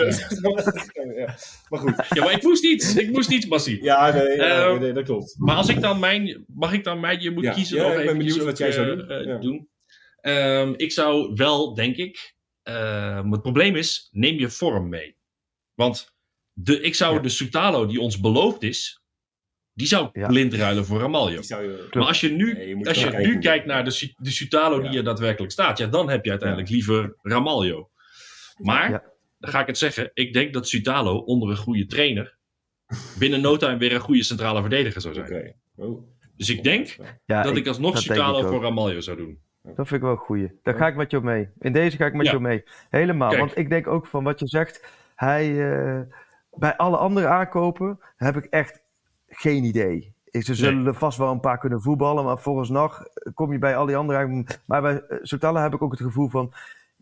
[1.16, 1.34] ja.
[1.68, 1.94] Maar goed.
[2.10, 2.96] Ja, maar ik moest iets.
[2.96, 3.84] Ik moest iets, Bassie.
[3.84, 5.34] Ja, nee, ja, nee, nee, dat klopt.
[5.38, 6.44] Maar als ik dan mijn...
[6.46, 7.20] Mag ik dan mijn...
[7.20, 7.52] Je moet Ja.
[7.52, 9.24] kiezen Ja, of ik ben benieuwd wat jij zou doen.
[9.26, 9.38] Ja.
[9.38, 9.68] doen.
[10.20, 12.38] Ehm, ik zou wel, denk ik...
[12.76, 15.16] ehm, het probleem is, neem je vorm mee.
[15.74, 16.14] Want
[16.52, 17.20] de, ik zou Ja.
[17.20, 18.98] de Sutalo die ons beloofd is...
[19.72, 20.26] Die zou Ja.
[20.26, 21.40] blind ruilen voor Ramaljo.
[21.42, 21.88] Je...
[21.92, 24.80] Maar als je nu, Nee, je moet als je nu kijkt naar de, de Sutalo
[24.80, 25.78] die er daadwerkelijk staat...
[25.78, 27.90] Ja, dan heb je uiteindelijk liever Ramaljo.
[28.56, 29.02] Maar, Ja.
[29.38, 30.10] dan ga ik het zeggen...
[30.14, 32.38] Ik denk dat Sutalo onder een goede trainer...
[33.18, 35.26] binnen no time weer een goede centrale verdediger zou zijn.
[35.26, 35.52] Oké.
[35.76, 36.08] Oh.
[36.36, 38.46] Dus ik denk Ja, dat ik alsnog dat ook.
[38.48, 39.40] voor Ramaljo zou doen.
[39.62, 40.58] Dat vind ik wel een goeie.
[40.62, 41.48] Daar ga ik met jou mee.
[41.58, 42.30] In deze ga ik met Ja.
[42.32, 42.64] jou mee.
[42.90, 43.28] Helemaal.
[43.28, 43.40] Kijk.
[43.40, 44.84] Want ik denk ook van wat je zegt.
[45.14, 46.00] Hij, eh,
[46.54, 48.80] bij alle andere aankopen heb ik echt
[49.28, 50.14] geen idee.
[50.30, 52.24] Ze zullen er vast wel een paar kunnen voetballen.
[52.24, 54.56] Maar volgens nog kom je bij al die andere aankopen.
[54.64, 56.52] Maar bij Sotala heb ik ook het gevoel van...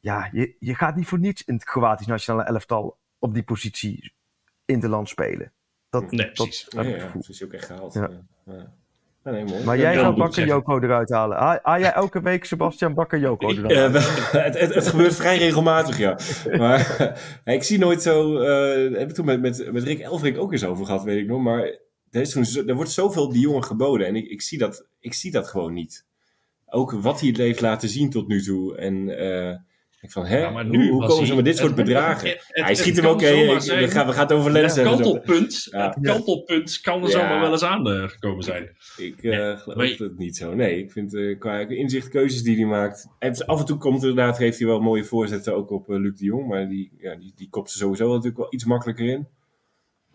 [0.01, 4.12] Ja, je, je gaat niet voor niets in het Kroatisch nationale elftal op die positie
[4.64, 5.53] in de land spelen.
[5.90, 6.66] Dat, Nee, dat precies.
[6.68, 7.94] Ja, ja, ze is ook echt gehaald.
[7.94, 8.11] Ja.
[9.31, 9.64] Nee, mooi.
[9.64, 11.37] Maar jij gaat ik Bakayoko eruit halen.
[11.37, 13.71] Ha, haal jij elke week Sebastian Bakayoko eruit?
[13.71, 14.03] Ja, wel,
[14.43, 16.19] het, het, het gebeurt vrij regelmatig, ja.
[16.59, 17.12] Maar
[17.45, 18.38] ik zie nooit zo...
[18.38, 21.27] eh heb ik toen met, met, met Rick Elfrink ook eens over gehad, weet ik
[21.27, 21.41] nog.
[21.43, 21.61] Maar
[22.11, 24.07] er, is toen, zo- er wordt zoveel die jongen geboden.
[24.07, 26.07] En ik, ik, zie dat, ik zie dat gewoon niet.
[26.67, 28.77] Ook wat hij het heeft laten zien tot nu toe.
[28.77, 29.57] En eh,
[30.01, 30.39] ik van, hè?
[30.39, 32.29] Ja, maar hoe nu hoe komen ze met dit soort het- bedragen?
[32.29, 33.23] het- het- hij schiet hem ook...
[33.23, 34.93] ik- zijn- we, gaan, we gaan het over lens hebben.
[34.95, 35.87] kantelpunt, Ja.
[35.95, 38.77] het kantelpunt kan er zomaar wel eens aangekomen zijn.
[38.97, 40.55] Ik eh, geloof je- het niet zo.
[40.55, 43.07] Nee, ik vind eh, qua inzicht, keuzes die hij maakt.
[43.19, 45.97] En af en toe komt er inderdaad, geeft hij wel mooie voorzetten ook op eh,
[45.99, 46.49] Luc de Jong.
[46.49, 49.27] Maar die, ja, die, die kopt ze sowieso natuurlijk wel iets makkelijker in.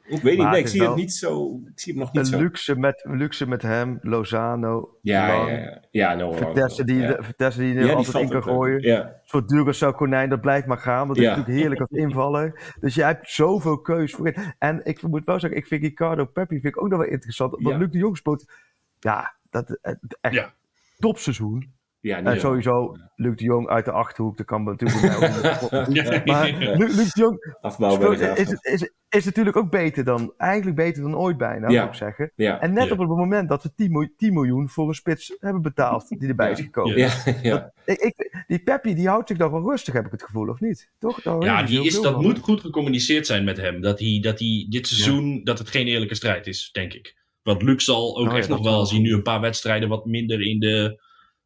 [0.06, 1.62] Ik weet niet, nee, ik zie het niet zo.
[1.66, 2.40] Ik zie hem nog niet Een zo.
[2.40, 5.50] luxe met, luxe met hem, Lozano, Ja, Lang,
[5.92, 6.34] ja, ja.
[6.34, 7.08] Vertessen die, ja.
[7.08, 8.82] Die Ja, er die altijd in kan ook gooien.
[8.82, 11.08] Ja, Voor Duracell konijn, dat blijft maar gaan.
[11.08, 12.74] Dat is natuurlijk heerlijk als invaller.
[12.80, 14.36] Dus jij hebt zoveel keus voorin.
[14.60, 17.56] En ik moet wel zeggen, ik vind Ricardo Peppi vind ik ook nog wel interessant.
[17.60, 17.78] Want.
[17.78, 18.52] Luc de Jong speelt,
[19.00, 20.54] ja, dat, eh, echt
[21.00, 21.74] topseizoen.
[22.04, 22.40] Ja, En zo.
[22.48, 26.22] sowieso, Luc de Jong uit de Achterhoek, dat kan natuurlijk bij.
[26.26, 31.02] Maar Lu- Luc de Jong speelt- is, is, is natuurlijk ook beter dan, eigenlijk beter
[31.02, 31.82] dan ooit bijna, Ja.
[31.82, 32.32] moet ik zeggen.
[32.36, 32.92] Ja, En net Ja.
[32.92, 36.28] op het moment dat we 10, miljoen- 10 miljoen voor een spits hebben betaald, die
[36.30, 36.98] erbij is gekomen.
[36.98, 37.74] ja, ja.
[37.86, 40.60] Ik, ik, die Peppi, die houdt zich nog wel rustig, heb ik het gevoel, of
[40.60, 40.92] niet?
[41.00, 41.22] Toch?
[41.22, 43.82] Daar Ja, die is, dat moet goed gecommuniceerd zijn met hem.
[43.82, 47.16] Dat hij, dat hij dit seizoen, dat het geen eerlijke strijd is, denk ik.
[47.44, 48.80] Want Luc zal ook ja, echt nog wel, wel.
[48.80, 51.02] als hij nu een paar wedstrijden wat minder in de...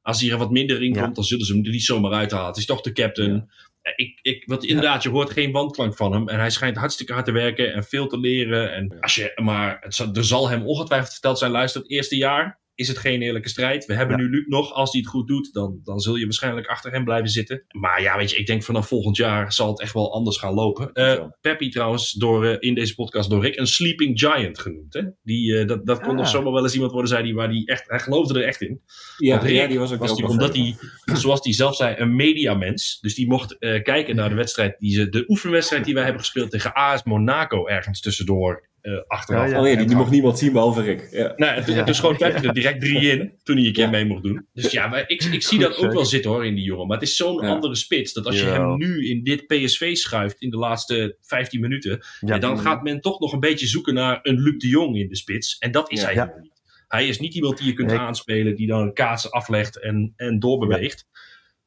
[0.08, 1.02] Als hij er wat minder in Ja.
[1.02, 2.48] komt, dan zullen ze hem er niet zomaar uithalen.
[2.48, 3.50] Het is toch de captain.
[3.82, 6.28] Eh, Ik, ik, want inderdaad, je hoort geen wandklank van hem.
[6.30, 8.74] En hij schijnt hartstikke hard te werken en veel te leren.
[8.74, 12.16] En als je, maar het zal, er zal hem ongetwijfeld verteld zijn, luister, het eerste
[12.16, 13.86] jaar is het geen eerlijke strijd.
[13.86, 14.24] We hebben Ja.
[14.24, 14.74] nu Luc nog.
[14.74, 17.64] Als hij het goed doet, dan, dan zul je waarschijnlijk achter hem blijven zitten.
[17.68, 20.54] Maar ja, weet je, ik denk vanaf volgend jaar zal het echt wel anders gaan
[20.54, 20.92] lopen.
[20.94, 21.30] Eh Zo.
[21.42, 24.94] Peppi trouwens, door, eh, in deze podcast door Rick, een sleeping giant genoemd.
[24.94, 25.02] Hè?
[25.24, 26.16] Die, eh, dat dat kon Ah.
[26.18, 28.62] nog zomaar wel eens iemand worden, zei die, waar die echt, hij geloofde er echt
[28.62, 28.82] in.
[29.18, 30.76] Ja, Want Rick ja, die was ook was die, omdat hij,
[31.14, 33.00] zoals hij zelf zei, een mediamens.
[33.02, 36.22] Dus die mocht eh, kijken naar de wedstrijd, die ze, de oefenwedstrijd die wij hebben
[36.22, 39.44] gespeeld tegen AS Monaco ergens tussendoor eh, achteraf.
[39.46, 39.62] Ja, ja.
[39.62, 41.08] Oh ja, die, die mocht niemand zien behalve Rick.
[41.12, 41.34] Ja.
[41.36, 41.84] Nou, het, Ja.
[41.84, 43.90] toen schoot Peppi er direct drie in, toen hij een keer Ja.
[43.90, 44.48] mee mocht doen.
[44.54, 45.94] Dus ja, maar ik, ik zie Goed, dat ook zeg.
[45.94, 46.88] wel zitten hoor, in die jongen.
[46.88, 47.50] Maar het is zo'n Ja.
[47.50, 51.60] andere spits, dat als je hem nu in dit PSV schuift, in de laatste 15
[51.62, 52.34] minuten, Ja.
[52.34, 55.08] ja, dan gaat men toch nog een beetje zoeken naar een Luc de Jong in
[55.08, 55.58] de spits.
[55.58, 56.08] En dat is Ja.
[56.14, 56.56] hij niet.
[56.88, 57.98] Hij is niet iemand die je kunt Nee.
[58.00, 61.08] aanspelen, die dan een kaatsen aflegt en, en doorbeweegt.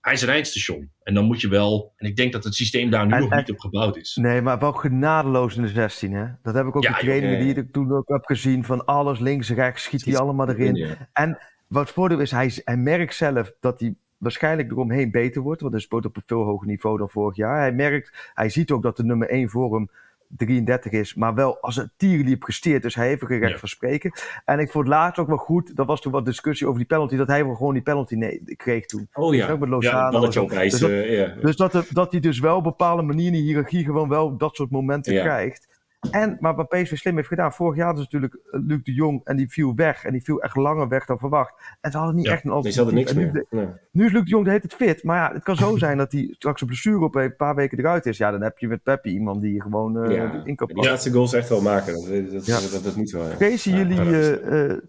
[0.00, 0.90] Hij is een eindstation.
[1.02, 1.92] En dan moet je wel...
[1.96, 4.16] En ik denk dat het systeem daar nu En- nog en- niet op gebouwd is.
[4.20, 6.26] Nee, maar wel genadeloos in de 16, hè?
[6.42, 7.54] Dat heb ik ook Ja, de trainingen Ja, ja.
[7.54, 8.64] die ik toen ook heb gezien.
[8.64, 10.74] Van alles links, rechts, schiet hij allemaal erin.
[10.74, 11.08] Ja.
[11.12, 15.60] En wat het voordeel is, hij, hij merkt zelf dat hij waarschijnlijk eromheen beter wordt.
[15.60, 17.58] Want hij speelt op een veel hoger niveau dan vorig jaar.
[17.58, 19.90] Hij merkt, hij ziet ook dat de nummer 1 voor hem
[20.36, 21.14] 33 is.
[21.14, 22.82] Maar wel als een tierliep gesteerd.
[22.82, 23.58] Dus hij heeft er geen recht Ja.
[23.58, 24.12] van spreken.
[24.44, 25.76] En ik vond het laatst ook wel goed.
[25.76, 27.16] Dat was toen wat discussie over die penalty.
[27.16, 29.08] Dat hij wel gewoon die penalty nee, kreeg toen.
[29.12, 30.48] Oh ja, Ook met Ja, Lozano.
[30.48, 30.70] ijs.
[30.70, 31.34] Dus dat- eh, ja.
[31.42, 34.08] dus dat, er- dat hij dus wel op een bepaalde manier in de hiërarchie gewoon
[34.08, 35.22] wel dat soort momenten Ja.
[35.22, 35.68] krijgt.
[36.10, 38.92] En, maar wat PSV slim heeft gedaan, vorig jaar hadden ze natuurlijk eh, Luc de
[38.92, 40.04] Jong en die viel weg.
[40.04, 41.52] En die viel echt langer weg dan verwacht.
[41.80, 43.32] En ze hadden niet Ja, echt een Nee, ze hadden alternatief.
[43.32, 43.66] niks nu, meer.
[43.66, 43.74] Nee.
[43.92, 45.04] nu is Luc de Jong de tijd fit.
[45.04, 47.54] Maar ja, het kan zo zijn dat hij straks een blessure op heeft, een paar
[47.54, 48.16] weken eruit is.
[48.18, 50.76] Ja, dan heb je met Peppi iemand die je gewoon eh Ja, in kan Die
[50.76, 50.98] passen.
[51.00, 51.94] zijn goals echt wel maken.
[51.94, 52.58] Dat, dat, Ja.
[52.72, 53.24] dat, dat moet wel.
[53.38, 54.80] Ja, jullie ja,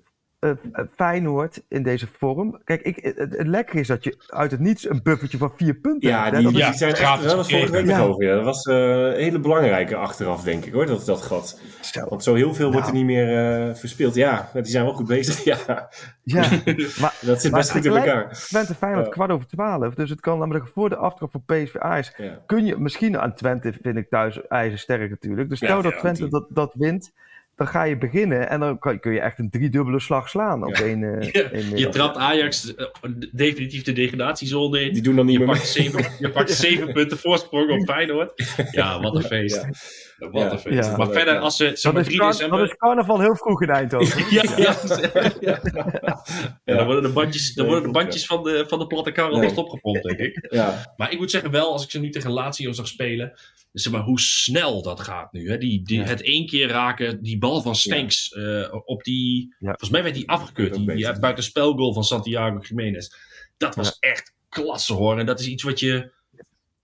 [0.41, 2.61] is- eh, eh, eh, Feyenoord in deze vorm?
[2.63, 5.73] Kijk, ik, het, het lekker is dat je uit het niets een buffertje van vier
[5.73, 6.35] punten Ja, hebt.
[6.35, 8.23] die, Dat die is- Ja, zijn echt, dat was vorige week over.
[8.25, 8.35] Ja.
[8.35, 11.59] Dat was eh, een hele belangrijke achteraf, denk ik hoor, dat, dat gat.
[11.81, 12.05] Zo.
[12.09, 13.05] Want zo heel veel wordt er Nou.
[13.05, 14.15] niet meer eh, verspeeld.
[14.15, 15.43] Ja, die zijn wel goed bezig.
[15.51, 15.89] Ja,
[16.23, 16.41] Ja,
[17.01, 18.33] maar dat zit best goed in elkaar.
[18.33, 19.11] Twente Feyenoord Ja.
[19.11, 19.93] kwart over twaalf.
[19.93, 22.13] Dus het kan namelijk voor de aftrap van PSV Ajax.
[22.17, 22.39] Ja.
[22.45, 25.49] Kun je misschien aan Twente, vind ik thuis ijzersterk natuurlijk.
[25.49, 27.11] Dus stel Ja, dat ja, Twente dat, dat wint.
[27.55, 30.75] Dan ga je beginnen en dan kan, kun je echt een driedubbele slag slaan op
[30.75, 30.83] Ja.
[30.83, 32.85] één, eh, Je trapt Ajax eh,
[33.31, 34.93] definitief de degradatiezone in.
[34.93, 38.31] Die doen dan niet Je meer pakt, zeven, je pakt zeven punten voorsprong op Feyenoord.
[38.71, 39.65] Ja, wat een feest.
[40.29, 40.51] Wat Ja.
[40.51, 40.89] een feest.
[40.89, 40.97] Ja.
[40.97, 42.59] maar verder, als ze Dat maar is, 3 car- december...
[42.59, 44.25] dat is carnaval heel vroeg in Eindhoven.
[44.35, 44.75] ja, ja,
[45.39, 45.61] ja.
[46.65, 46.75] Ja.
[46.75, 49.55] dan worden de bandjes, dan worden de bandjes van, de, van de platte kar Nee.
[49.57, 50.47] opgepompt, denk ik.
[50.49, 53.39] Ja, Maar ik moet zeggen, wel, als ik ze nu tegen Lazio zag spelen,
[53.71, 55.49] zeg maar hoe snel dat gaat nu.
[55.49, 55.57] Hè?
[55.57, 56.05] Die, die, Ja.
[56.05, 59.55] Het één keer raken, die bal van Stanks eh, op die...
[59.59, 59.67] Ja.
[59.67, 63.07] Volgens mij werd die afgekeurd, die, die buitenspelgoal van Santiago Jiménez.
[63.57, 65.19] Dat was echt klasse hoor.
[65.19, 66.11] En dat is iets wat je,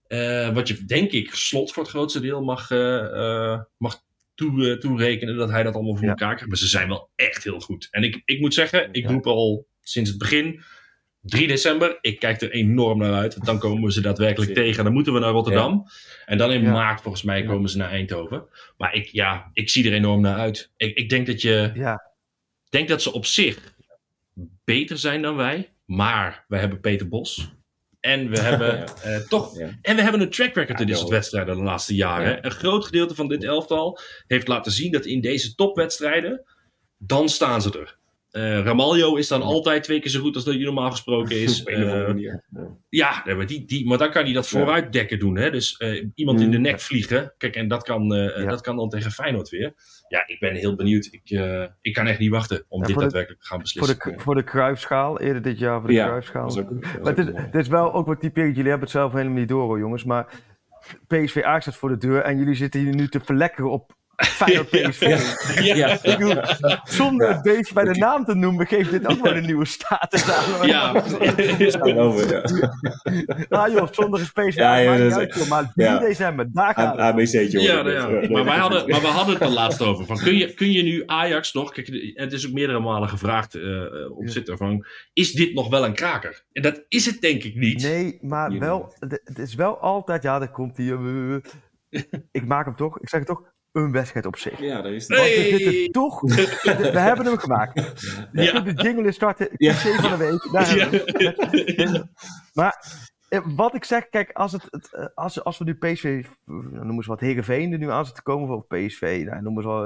[0.08, 4.02] eh, wat je denk ik, slot voor het grootste deel mag, eh, eh, mag
[4.36, 5.36] toe, toerekenen.
[5.38, 6.10] Dat hij dat allemaal voor Ja.
[6.10, 6.48] elkaar krijgt.
[6.48, 7.88] Maar ze zijn wel echt heel goed.
[7.92, 9.12] En ik, ik moet zeggen, ik Ja.
[9.12, 10.62] roep al sinds het begin...
[11.22, 13.34] 3 december, ik kijk er enorm naar uit.
[13.34, 14.84] Want dan komen we ze daadwerkelijk tegen.
[14.84, 15.84] Dan moeten we naar Rotterdam.
[16.26, 16.72] En dan in Ja.
[16.72, 17.46] maart, volgens mij, Ja.
[17.48, 18.46] komen ze naar Eindhoven.
[18.78, 20.72] Maar ik, ja, ik zie er enorm naar uit.
[20.78, 22.12] Ik, ik denk, dat je, Ja,
[22.70, 23.76] denk dat ze op zich
[24.64, 25.74] beter zijn dan wij.
[25.86, 27.52] Maar we hebben Peter Bos.
[28.00, 28.86] En we hebben Ja.
[29.04, 29.58] eh, toch.
[29.58, 29.70] Ja.
[29.82, 32.30] En we hebben een track record Ja, in dit soort wedstrijden de laatste jaren.
[32.30, 32.44] Ja.
[32.46, 36.44] Een groot gedeelte van dit elftal heeft laten zien dat in deze topwedstrijden.
[36.98, 37.98] dan staan ze er.
[38.32, 41.62] Eh Ramaljo is dan altijd twee keer zo goed als dat je normaal gesproken is.
[41.62, 42.44] op een Eh, manier.
[42.50, 42.68] Ja.
[42.90, 45.38] ja, nee, maar, die, die, maar dan kan hij dat vooruitdekken doen.
[45.38, 45.52] Hè?
[45.52, 47.34] Dus eh, iemand in de nek vliegen.
[47.38, 48.10] Kijk, en dat kan,
[48.48, 49.74] dat kan dan tegen Feyenoord weer.
[50.08, 51.08] Ja, ik ben heel benieuwd.
[51.12, 51.30] Ik,
[51.82, 54.12] ik kan echt niet wachten om dit voor daadwerkelijk te gaan voor beslissen.
[54.18, 56.58] de, voor de Kruifschaal, eerder dit jaar voor de Ja, Kruifschaal.
[56.60, 58.56] ook- Maar het is, het is wel ook wat typerend.
[58.56, 60.04] Jullie hebben het zelf helemaal niet door, hoor, jongens.
[60.04, 60.28] Maar
[61.08, 62.22] PSV Ajax staat voor de deur.
[62.22, 65.02] En jullie zitten hier nu te verlekkeren op Feyenoord PSV.
[65.62, 65.88] Ja.
[65.88, 66.36] Ik bedoel,
[66.84, 70.32] zonder het beestje bij de naam te noemen, geeft dit ook wel een nieuwe status
[70.32, 70.68] aan.
[70.68, 70.92] Ja.
[71.98, 72.70] Over, ja.
[73.50, 76.00] Ah joh, zonder een space Ja, ja, dat uit, joh, maar 3 ja.
[76.00, 76.98] december, daar gaat.
[76.98, 77.62] ABC'tje.
[77.62, 78.30] Ja, nou ja.
[78.30, 80.06] Maar, wij hadden, maar we hadden het er laatst over.
[80.06, 81.72] Van, kun, je, kun je nu Ajax nog...
[81.72, 84.86] Kijk, het is ook meerdere malen gevraagd eh, eh, op van...
[85.14, 86.44] Is dit nog wel een kraker?
[86.52, 87.82] En dat is het denk ik niet.
[87.82, 88.94] Nee, maar wel,
[89.24, 90.98] het is wel altijd, ja, daar komt hij.
[92.32, 93.42] ik maak hem toch, ik zeg het toch,
[93.84, 94.60] een wedstrijd op zich.
[94.60, 95.50] Ja, daar is Want we Hey!
[95.58, 96.22] zitten toch,
[96.92, 98.04] we, hebben hem gemaakt.
[98.32, 98.44] Ja.
[98.44, 98.60] Ja.
[98.60, 99.74] De jingle starten, Ja.
[99.74, 100.50] van de week.
[100.52, 100.90] Daar Ja.
[100.90, 102.10] hebben we hem.
[102.54, 106.26] Maar eh, wat ik zeg, kijk, als, het, het, eh, als, als we nu PSV,
[106.46, 109.64] eh, noemen ze wat Heerenveen er nu aan zit te komen, of PSV, nou, noemen
[109.64, 109.86] ze wel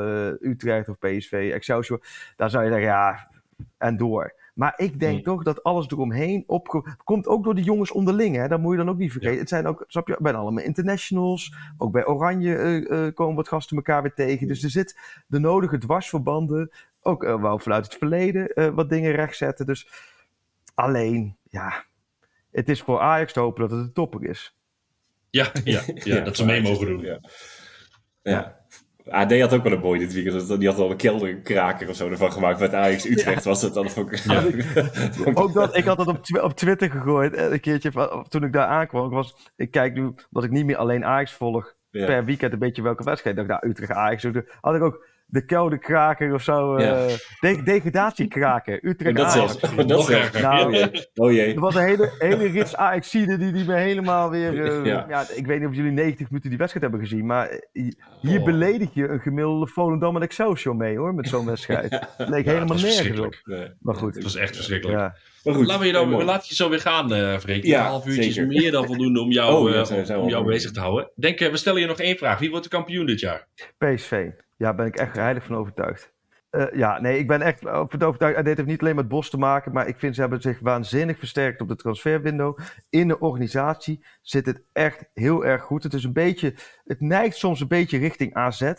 [0.51, 3.29] Utrecht of PSV, Excelsior, dan zou je zeggen, ja,
[3.77, 4.33] en door.
[4.53, 5.23] Maar ik denk Hmm.
[5.23, 6.95] toch dat alles eromheen opkomt.
[7.03, 8.47] Komt ook door de jongens onderling, hè?
[8.47, 9.39] dat moet je dan ook niet vergeten.
[9.39, 11.55] Het zijn ook, snap je, bijna allemaal internationals.
[11.77, 14.47] Ook bij Oranje eh, eh, komen wat gasten elkaar weer tegen.
[14.47, 16.71] Dus er zit de nodige dwarsverbanden.
[17.01, 19.65] Ook eh, wel vanuit het verleden eh, wat dingen rechtzetten.
[19.65, 19.87] Dus
[20.73, 21.83] alleen, ja,
[22.51, 24.55] het is voor Ajax te hopen dat het een topper is.
[25.29, 27.01] Ja, ja, ja, dat ze mee mogen doen.
[27.01, 27.19] Ja.
[28.21, 28.60] ja.
[29.11, 30.59] AD had ook wel een mooi dit weekend.
[30.59, 32.59] Die had al een kelderkraker of zo ervan gemaakt.
[32.59, 33.85] Met Ajax Utrecht was het dan.
[33.85, 34.23] Ik,
[35.33, 37.33] Ook dat, ik had dat op, op Twitter gegooid.
[37.33, 39.05] eh, Een keertje van- toen ik daar aankwam.
[39.05, 41.73] Ik, was, ik kijk nu, dat ik niet meer alleen Ajax volg.
[41.89, 42.05] Ja.
[42.05, 43.37] Per weekend een beetje welke wedstrijd.
[43.37, 44.23] Ik dacht, nou, Utrecht Ajax.
[44.61, 46.75] Had ik ook de kelderkraker of zo.
[46.75, 47.15] eh Ja.
[47.39, 48.79] de- degradatiekraker.
[48.85, 49.59] Utrecht dat Ajax.
[49.59, 49.75] zelfs.
[49.75, 50.09] Dat Nog zelfs.
[50.25, 50.41] erger.
[50.41, 50.89] Nou, Ja.
[51.15, 51.53] Oh jee.
[51.53, 54.63] Er was een hele, hele rits ajax die, die me helemaal weer...
[54.65, 55.05] eh, Ja.
[55.09, 55.25] ja.
[55.35, 57.25] ik weet niet of jullie 90 minuten die wedstrijd hebben gezien.
[57.25, 57.83] Maar eh,
[58.21, 58.45] hier Oh.
[58.45, 61.13] beledig je een gemiddelde Volendam en Excelsior mee hoor.
[61.13, 61.91] Met zo'n wedstrijd.
[62.17, 63.35] Het leek Ja, helemaal nergens op.
[63.43, 63.67] Nee.
[63.79, 64.13] Maar goed.
[64.15, 64.99] Het was echt verschrikkelijk.
[64.99, 65.15] Ja.
[65.43, 65.65] Maar goed.
[65.65, 67.63] Laten we je dan, laat je zo weer gaan, eh Freek.
[67.63, 70.71] Ja, een half uurtje is meer dan voldoende om jou, Oh, eh, om jou bezig
[70.71, 71.11] te houden.
[71.15, 72.39] Denk, eh, we stellen je nog één vraag.
[72.39, 73.47] Wie wordt de kampioen dit jaar?
[73.77, 74.27] PSV.
[74.61, 76.13] Ja, ben ik echt heilig van overtuigd.
[76.49, 78.37] Eh, ja, nee, ik ben echt van overtuigd.
[78.37, 80.59] En dit heeft niet alleen met Bos te maken, maar ik vind ze hebben zich
[80.59, 82.57] waanzinnig versterkt op de transferwindow.
[82.89, 85.83] In de organisatie zit het echt heel erg goed.
[85.83, 86.53] Het is een beetje,
[86.85, 88.73] het neigt soms een beetje richting AZ.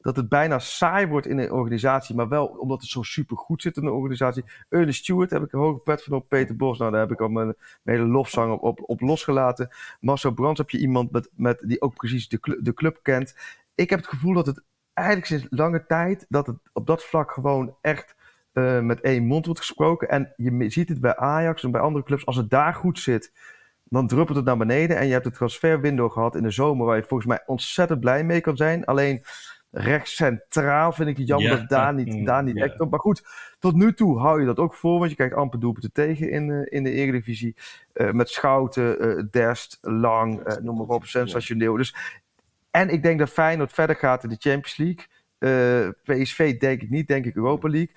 [0.00, 3.62] Dat het bijna saai wordt in de organisatie, maar wel omdat het zo super goed
[3.62, 4.44] zit in de organisatie.
[4.68, 6.28] Ernest Stewart heb ik een hoge pet van op.
[6.28, 9.68] Peter Bos, nou daar heb ik al mijn, hele lofzang op, op, losgelaten.
[10.00, 13.34] Marcel Brands heb je iemand met, met, die ook precies de, de club kent.
[13.74, 14.62] Ik heb het gevoel dat het
[14.96, 18.14] eigenlijk sinds lange tijd dat het op dat vlak gewoon echt
[18.52, 20.08] eh, met één mond wordt gesproken.
[20.08, 23.32] En je ziet het bij Ajax en bij andere clubs, als het daar goed zit,
[23.84, 24.96] dan druppelt het naar beneden.
[24.96, 28.24] En je hebt de transferwindow gehad in de zomer, waar je volgens mij ontzettend blij
[28.24, 28.84] mee kan zijn.
[28.84, 29.22] Alleen
[29.70, 31.52] rechts centraal vind ik het jammer Ja.
[31.52, 32.64] dat het daar niet, Mm, daar niet ja.
[32.64, 32.90] echt op.
[32.90, 33.22] Maar goed,
[33.58, 36.50] tot nu toe hou je dat ook voor, want je krijgt amper doelpunten tegen in,
[36.50, 37.56] eh, in de Eredivisie.
[37.92, 41.76] Eh, met Schouten, Dest, Lang, noem maar op, sensationeel.
[41.76, 41.96] Dus
[42.80, 45.04] en ik denk dat Feyenoord verder gaat in de Champions League.
[45.38, 47.94] Eh, PSV denk ik niet, denk ik Europa League.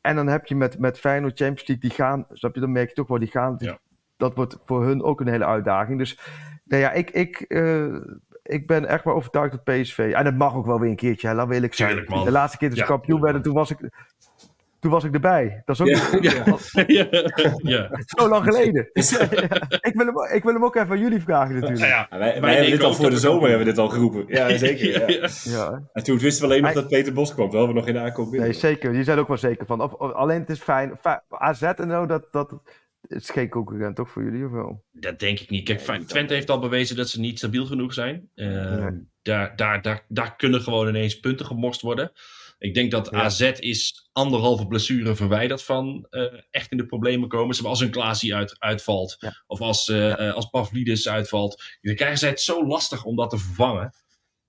[0.00, 2.88] En dan heb je met, met Feyenoord Champions League, die gaan, snap je, dan merk
[2.88, 3.78] je toch wel, die gaan, die- Ja.
[4.16, 5.98] dat wordt voor hun ook een hele uitdaging.
[5.98, 6.18] Dus
[6.64, 7.94] nou ja, ik, ik, eh,
[8.42, 11.28] ik ben echt wel overtuigd dat PSV, en dat mag ook wel weer een keertje,
[11.28, 12.24] hè, laat wil ik man.
[12.24, 13.78] De laatste keer dat ze Ja, kampioen werden, toen was ik,
[14.82, 15.62] toen was ik erbij.
[15.64, 16.56] Dat is ook Ja.
[16.86, 17.06] ja.
[17.56, 17.90] ja.
[18.04, 18.88] zo lang geleden.
[19.88, 21.80] ik, wil hem, ik wil hem ook even aan jullie vragen natuurlijk.
[21.80, 23.88] Ja, Ja, wij, wij Wij hebben dit al voor de zomer hebben we dit al
[23.88, 24.24] geroepen.
[24.26, 25.10] Ja, zeker.
[25.10, 25.20] Ja.
[25.20, 25.28] Ja.
[25.44, 25.82] Ja.
[25.92, 27.48] En toen wisten we alleen nog Hij- dat Peter Bos kwam.
[27.48, 28.48] Terwijl we nog in de aankoop binnen.
[28.48, 28.92] Nee, zeker.
[28.92, 29.80] Die zijn er ook wel zeker van.
[29.82, 30.96] Of, of- alleen het is fijn.
[31.00, 34.84] Fi- AZ en zo, dat, dat het is geen concurrent toch voor jullie of wel?
[34.92, 35.64] Dat denk ik niet.
[35.64, 38.28] Kijk, Fijn- Twente heeft al bewezen dat ze niet stabiel genoeg zijn.
[38.34, 39.06] Eh, Nee.
[39.22, 42.12] daar, daar, daar, daar kunnen gewoon ineens punten gemorst worden.
[42.62, 43.22] Ik denk dat Ja.
[43.22, 47.64] AZ is anderhalve blessure verwijderd van eh, echt in de problemen komen.
[47.64, 49.42] Als een Klaasie uit, uitvalt Ja.
[49.46, 51.62] of als, eh, als Pavlidis uitvalt.
[51.80, 53.94] Dan krijgen zij het zo lastig om dat te vervangen.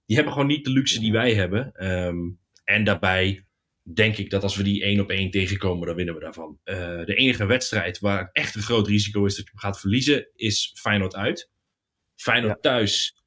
[0.05, 1.71] Die hebben gewoon niet de luxe die wij hebben.
[1.73, 2.17] Ehm,
[2.63, 3.45] en daarbij
[3.93, 6.59] denk ik dat als we die één op één tegenkomen, dan winnen we daarvan.
[7.05, 10.71] De enige wedstrijd waar echt een groot risico is dat je hem gaat verliezen, is
[10.79, 11.49] Feyenoord uit.
[12.15, 13.22] Feyenoord thuis,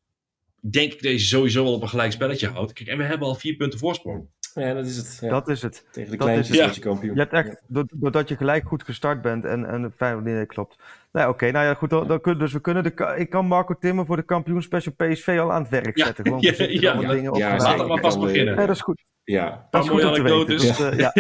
[0.61, 2.73] denk ik dat je sowieso wel op een gelijk spelletje houdt.
[2.73, 4.27] Kijk, en we hebben al vier punten voorsprong.
[4.55, 5.19] Ja, dat is het.
[5.21, 5.29] Ja.
[5.29, 5.87] Dat is het.
[5.93, 7.15] Tegen de dat kleintjes is je kampioen.
[7.15, 10.77] Je hebt echt, do- doordat je gelijk goed gestart bent en, en fijn, nee, klopt.
[11.13, 11.91] Nee, oké, nou ja, goed.
[11.91, 15.37] Dan, dan kun, dus we kunnen de, ik kan Marco Timmer voor de kampioenspecial PSV
[15.41, 16.25] al aan het werk Ja, zetten.
[16.25, 17.21] Gewoon ja, ja, allemaal ja.
[17.21, 17.79] dingen Ja, op zeker.
[17.79, 18.57] we maar vast kan, beginnen.
[18.57, 19.05] Nee, dat is goed.
[19.27, 19.67] Ja.
[19.71, 20.61] Dat is mooie anekdotes.
[20.63, 21.13] Dus, eh, ja,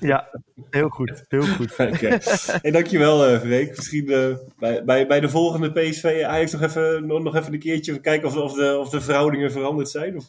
[0.00, 0.28] ja,
[0.70, 1.24] heel goed.
[1.28, 1.72] Heel goed.
[1.92, 2.18] Oké.
[2.62, 3.76] Hey, dankjewel, eh Freek.
[3.76, 7.58] Misschien eh, bij, bij, bij de volgende PSV Ajax nog even, nog, nog even een
[7.58, 10.16] keertje kijken of, of, de, of de verhoudingen veranderd zijn.
[10.16, 10.24] Of,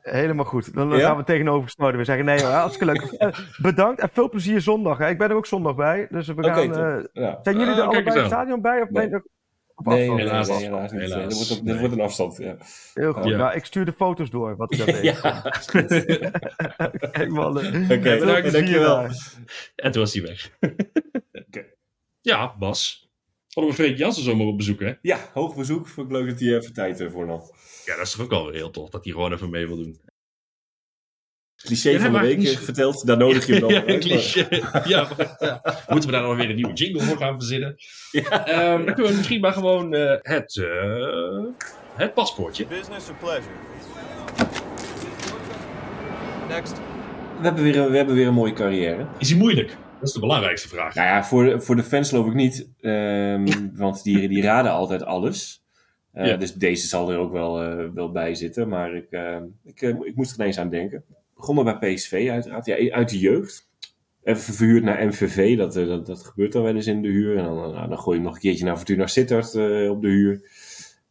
[0.00, 0.74] Helemaal goed.
[0.74, 0.98] Dan Ja?
[1.06, 3.32] gaan we tegenovergestelde weer zeggen: nee hoor, hartstikke leuk.
[3.62, 4.98] Bedankt en veel plezier zondag.
[4.98, 5.08] Hè.
[5.08, 6.06] Ik ben er ook zondag bij.
[6.10, 6.74] Dus we gaan.
[6.74, 7.38] eh, ja.
[7.42, 8.82] zijn jullie Ah, er eens allebei in het stadion bij?
[8.82, 9.08] Of Nee.
[9.08, 9.24] ben
[9.84, 10.18] Nee, afstand.
[10.20, 10.60] helaas, Helaas.
[10.60, 11.00] nee, helaas niet.
[11.00, 11.28] Helaas.
[11.28, 11.78] Dit wordt, op- dit Nee.
[11.78, 12.36] wordt een afstand.
[12.36, 12.56] Ja.
[12.94, 13.24] Heel goed.
[13.24, 13.36] Ja.
[13.36, 15.02] Nou, ik stuur de foto's door, wat ik dat deed.
[15.02, 15.40] ja.
[17.10, 17.66] Kijk, mannen.
[17.66, 18.94] Oké, Veel bedankt, dankjewel.
[18.96, 19.34] daar.
[19.76, 20.50] En toen was hij weg.
[21.46, 21.64] Oké.
[22.20, 23.08] Ja, Bas.
[23.48, 24.92] Hadden we Freek Jansen zomaar op bezoek, hè?
[25.02, 25.88] Ja, hoog bezoek.
[25.88, 27.40] Vond ik leuk dat hij even tijd eh, voor nam.
[27.84, 30.00] Ja, dat is toch ook alweer heel tof dat hij gewoon even mee wil doen.
[31.64, 33.06] Cliché Ja, van de week niet- verteld.
[33.06, 34.46] Daar nodig je hem dan ja, maar- cliché.
[34.84, 35.60] ja, maar, ja.
[35.88, 37.74] Moeten we daar dan weer een nieuwe jingle voor gaan verzinnen?
[38.10, 38.46] Ja.
[38.46, 41.44] Ehm, dan kunnen we misschien maar gewoon eh, het, eh,
[41.94, 42.66] het paspoortje.
[42.66, 43.54] Business or pleasure?
[46.48, 46.72] Next.
[47.38, 49.06] We hebben, weer een, we hebben weer een mooie carrière.
[49.18, 49.68] Is die moeilijk?
[49.98, 50.94] Dat is de belangrijkste vraag.
[50.94, 52.68] Nou ja, voor, de- voor de fans geloof ik niet.
[52.80, 55.62] ehm, want die, die raden altijd alles.
[56.12, 56.36] Eh, Ja.
[56.36, 58.68] Dus deze zal er ook wel, eh, wel bij zitten.
[58.68, 61.04] Maar ik, eh, ik, ik moest er ineens aan denken.
[61.40, 62.66] Begonnen bij PSV uiteraard.
[62.66, 63.68] Ja, uit de jeugd.
[64.22, 65.56] Even verhuurd naar MVV.
[65.56, 67.36] Dat, eh, dat, dat gebeurt dan wel eens in de huur.
[67.36, 70.02] En dan, nou, dan gooi je hem nog een keertje naar Fortuna Sittard eh, op
[70.02, 70.40] de huur.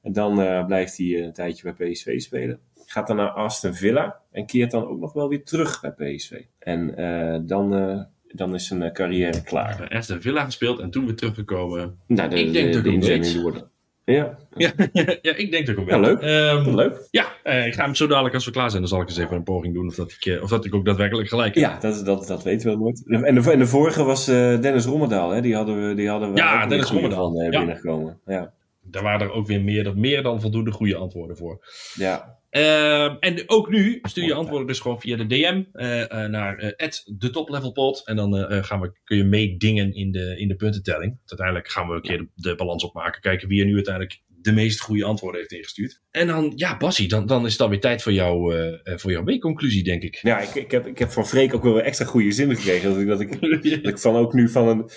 [0.01, 2.59] En dan eh, blijft hij een tijdje bij PSV spelen.
[2.85, 4.19] Gaat dan naar Aston Villa.
[4.31, 6.41] En keert dan ook nog wel weer terug bij PSV.
[6.59, 9.87] En eh, dan, eh, dan is zijn eh, carrière klaar.
[9.89, 11.99] Aston Villa gespeeld en toen weer teruggekomen.
[12.07, 13.41] Nou, de, Ik denk de, dat de weet.
[13.41, 13.69] worden.
[14.13, 14.71] Ja, Ja,
[15.21, 16.19] ja, ik denk dat ik hem Ja, leuk.
[16.21, 17.07] Ehm, leuk.
[17.11, 18.81] Ja, eh, ik ga hem zo dadelijk als we klaar zijn.
[18.81, 20.75] Dan zal ik eens even een poging doen of dat ik, eh, of dat ik
[20.75, 21.63] ook daadwerkelijk gelijk heb.
[21.63, 23.03] Ja, dat, dat, dat weten we nooit.
[23.07, 25.29] En de, en de vorige was eh, Dennis Rommedaal.
[25.29, 25.41] Hè?
[25.41, 27.31] Die hadden we, die hadden we Ja, Dennis Rommedaal.
[27.31, 27.57] van eh, Ja.
[27.59, 28.19] binnengekomen.
[28.25, 28.53] Ja.
[28.81, 31.59] Daar waren er ook weer meer, meer dan voldoende goede antwoorden voor.
[31.95, 32.37] ja.
[32.49, 36.57] Ehm, en ook nu stuur je antwoorden dus gewoon via de DM eh, eh, naar
[36.57, 38.07] eh de toplevelpot.
[38.07, 41.17] En dan gaan we, kun je meedingen in de, in de puntentelling.
[41.25, 43.21] Uiteindelijk gaan we een keer de, de balans opmaken.
[43.21, 46.01] Kijken wie er nu uiteindelijk de meest goede antwoorden heeft ingestuurd.
[46.11, 49.83] En dan, ja, Bassie, dan, dan is het alweer tijd voor, jou, voor jouw weekconclusie,
[49.83, 50.19] denk ik.
[50.21, 52.89] ja ik, ik, heb, ik heb van Freek ook wel weer extra goede zinnen gekregen.
[52.89, 53.41] Dat ik, dat ik,
[53.83, 54.89] dat ik van ook nu van een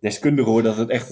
[0.00, 1.08] deskundige hoor dat het echt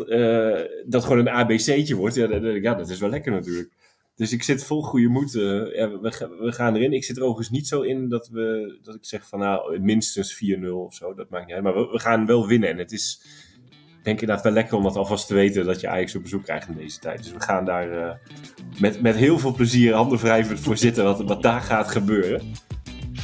[0.86, 2.14] dat gewoon een ABC'tje wordt.
[2.14, 3.83] Ja, dat, ja, dat is wel lekker natuurlijk.
[4.16, 5.34] Dus ik zit vol goede moed.
[5.34, 5.42] eh,
[5.76, 6.92] ja, we, ga- we gaan erin.
[6.92, 10.44] Ik zit er overigens niet zo in dat, we, dat ik zeg van nou minstens
[10.64, 11.14] 4-0 of zo.
[11.14, 11.64] Dat maakt niet uit.
[11.64, 12.68] Maar we, we gaan wel winnen.
[12.68, 13.20] En het is
[14.02, 16.42] denk ik inderdaad wel lekker om dat alvast te weten dat je Ajax op bezoek
[16.42, 17.22] krijgt in deze tijd.
[17.22, 18.14] Dus we gaan daar eh,
[18.80, 22.42] met, met heel veel plezier handen wrijvend voor zitten wat, wat daar gaat gebeuren.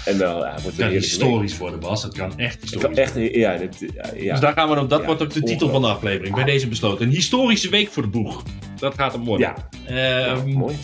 [0.04, 2.02] En dan ja, wordt het historisch worden, Bas.
[2.02, 3.78] Het kan echt historisch kan echt, ja, dit,
[4.16, 4.30] ja.
[4.30, 6.34] Dus daar gaan we dan, dat wordt ook de titel van de aflevering.
[6.34, 7.06] Bij deze besloten.
[7.06, 8.42] Een historische week voor de boeg.
[8.80, 9.54] Dat gaat hem worden.
[9.88, 10.76] Ja, ja, Ehm, mooi.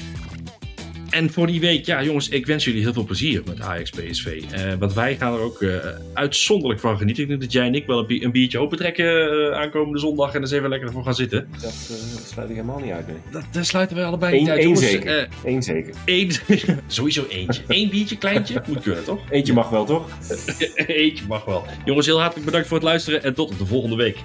[1.11, 4.43] En voor die week, ja jongens, ik wens jullie heel veel plezier met Ajax PSV.
[4.51, 5.75] Eh, want wij gaan er ook eh,
[6.15, 7.23] uitzonderlijk van genieten.
[7.23, 10.35] Ik denk dat jij en ik wel een, bi- een biertje opentrekken eh aankomende zondag
[10.35, 11.49] en eens even lekker ervoor gaan zitten.
[11.61, 11.73] Dat
[12.27, 13.07] sluit ik helemaal niet uit.
[13.07, 13.17] Nee.
[13.31, 14.59] Dat, daar sluiten we allebei niet Eén, uit.
[14.59, 14.91] één jongens.
[14.91, 15.29] zeker.
[15.45, 15.95] Eén zeker.
[16.05, 16.31] één,
[16.87, 17.63] sowieso eentje.
[17.69, 19.21] Eén biertje, kleintje, moet kunnen toch?
[19.31, 20.09] Eentje mag wel, toch?
[20.75, 21.65] Eentje mag wel.
[21.85, 24.17] Jongens, heel hartelijk bedankt voor het luisteren en tot de volgende week.